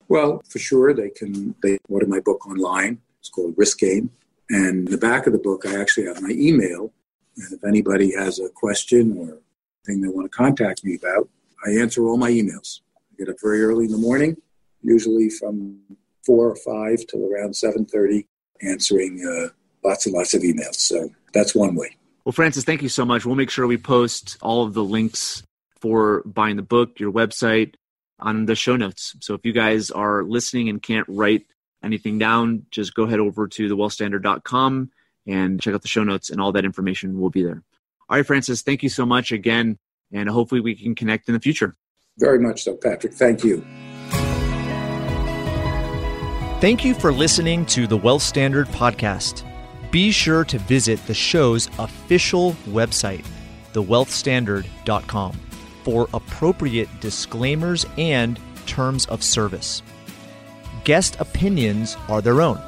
Well, 0.08 0.42
for 0.48 0.58
sure, 0.58 0.94
they 0.94 1.10
can 1.10 1.54
they 1.62 1.78
order 1.88 2.06
my 2.06 2.20
book 2.20 2.46
online. 2.46 3.00
It's 3.20 3.28
called 3.28 3.54
Risk 3.56 3.78
Game. 3.78 4.10
And 4.50 4.86
in 4.88 4.90
the 4.90 4.96
back 4.96 5.26
of 5.26 5.34
the 5.34 5.38
book, 5.38 5.66
I 5.66 5.78
actually 5.78 6.06
have 6.06 6.22
my 6.22 6.30
email. 6.30 6.92
And 7.36 7.52
if 7.52 7.64
anybody 7.64 8.14
has 8.14 8.38
a 8.38 8.48
question 8.48 9.16
or 9.18 9.38
thing 9.84 10.00
they 10.00 10.08
want 10.08 10.30
to 10.30 10.36
contact 10.36 10.82
me 10.84 10.96
about, 10.96 11.28
I 11.66 11.72
answer 11.72 12.06
all 12.06 12.16
my 12.16 12.30
emails. 12.30 12.80
I 12.96 13.16
get 13.18 13.28
up 13.28 13.36
very 13.42 13.62
early 13.62 13.84
in 13.84 13.92
the 13.92 13.98
morning, 13.98 14.36
usually 14.82 15.28
from 15.28 15.78
four 16.24 16.50
or 16.50 16.56
five 16.56 17.06
till 17.06 17.30
around 17.30 17.54
seven 17.54 17.84
thirty, 17.84 18.26
answering 18.62 19.22
uh, 19.22 19.48
lots 19.86 20.06
and 20.06 20.14
lots 20.14 20.32
of 20.34 20.42
emails. 20.42 20.76
So 20.76 21.10
that's 21.32 21.54
one 21.54 21.74
way. 21.74 21.96
Well, 22.24 22.32
Francis, 22.32 22.64
thank 22.64 22.82
you 22.82 22.88
so 22.88 23.04
much. 23.04 23.24
We'll 23.24 23.36
make 23.36 23.50
sure 23.50 23.66
we 23.66 23.78
post 23.78 24.36
all 24.42 24.64
of 24.64 24.74
the 24.74 24.84
links 24.84 25.42
for 25.80 26.22
buying 26.24 26.56
the 26.56 26.62
book, 26.62 27.00
your 27.00 27.12
website, 27.12 27.74
on 28.18 28.46
the 28.46 28.54
show 28.54 28.76
notes. 28.76 29.16
So 29.20 29.34
if 29.34 29.44
you 29.44 29.52
guys 29.52 29.90
are 29.90 30.22
listening 30.24 30.68
and 30.68 30.82
can't 30.82 31.06
write 31.08 31.46
anything 31.82 32.18
down, 32.18 32.66
just 32.70 32.94
go 32.94 33.06
head 33.06 33.20
over 33.20 33.48
to 33.48 33.68
thewealthstandard.com 33.68 34.90
and 35.26 35.60
check 35.60 35.74
out 35.74 35.82
the 35.82 35.88
show 35.88 36.04
notes, 36.04 36.30
and 36.30 36.40
all 36.40 36.52
that 36.52 36.64
information 36.64 37.20
will 37.20 37.30
be 37.30 37.42
there. 37.42 37.62
All 38.08 38.16
right, 38.16 38.26
Francis, 38.26 38.62
thank 38.62 38.82
you 38.82 38.88
so 38.88 39.04
much 39.04 39.30
again, 39.30 39.78
and 40.10 40.28
hopefully 40.28 40.60
we 40.60 40.74
can 40.74 40.94
connect 40.94 41.28
in 41.28 41.34
the 41.34 41.40
future. 41.40 41.76
Very 42.18 42.40
much 42.40 42.64
so, 42.64 42.74
Patrick. 42.74 43.12
Thank 43.12 43.44
you. 43.44 43.64
Thank 46.60 46.84
you 46.84 46.94
for 46.94 47.12
listening 47.12 47.64
to 47.66 47.86
the 47.86 47.96
Wealth 47.96 48.22
Standard 48.22 48.66
Podcast. 48.68 49.47
Be 49.90 50.10
sure 50.10 50.44
to 50.44 50.58
visit 50.58 51.04
the 51.06 51.14
show's 51.14 51.68
official 51.78 52.52
website, 52.66 53.24
thewealthstandard.com, 53.72 55.40
for 55.82 56.08
appropriate 56.12 56.88
disclaimers 57.00 57.86
and 57.96 58.38
terms 58.66 59.06
of 59.06 59.22
service. 59.22 59.82
Guest 60.84 61.16
opinions 61.20 61.96
are 62.08 62.20
their 62.20 62.42
own. 62.42 62.60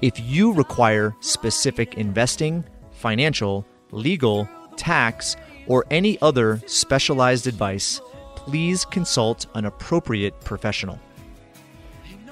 If 0.00 0.20
you 0.20 0.52
require 0.52 1.16
specific 1.18 1.94
investing, 1.94 2.64
financial, 2.92 3.66
legal, 3.90 4.48
tax, 4.76 5.36
or 5.66 5.84
any 5.90 6.20
other 6.22 6.62
specialized 6.66 7.48
advice, 7.48 8.00
please 8.36 8.84
consult 8.84 9.46
an 9.54 9.64
appropriate 9.64 10.40
professional. 10.42 11.00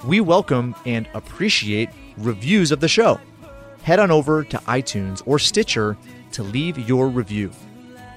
We 0.05 0.21
welcome 0.21 0.75
and 0.85 1.09
appreciate 1.13 1.89
reviews 2.17 2.71
of 2.71 2.79
the 2.79 2.87
show. 2.87 3.19
Head 3.83 3.99
on 3.99 4.11
over 4.11 4.43
to 4.45 4.57
iTunes 4.59 5.21
or 5.25 5.37
Stitcher 5.39 5.97
to 6.31 6.43
leave 6.43 6.77
your 6.89 7.09
review. 7.09 7.51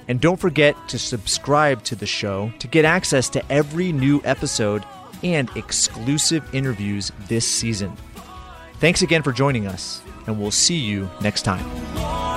And 0.07 0.21
don't 0.21 0.39
forget 0.39 0.75
to 0.87 0.97
subscribe 0.97 1.83
to 1.83 1.95
the 1.95 2.05
show 2.05 2.51
to 2.59 2.67
get 2.67 2.85
access 2.85 3.27
to 3.29 3.51
every 3.51 3.91
new 3.91 4.21
episode 4.23 4.83
and 5.23 5.49
exclusive 5.55 6.43
interviews 6.55 7.11
this 7.27 7.45
season. 7.47 7.95
Thanks 8.75 9.01
again 9.01 9.23
for 9.23 9.33
joining 9.33 9.67
us, 9.67 10.01
and 10.25 10.39
we'll 10.39 10.51
see 10.51 10.77
you 10.77 11.09
next 11.21 11.41
time. 11.41 12.36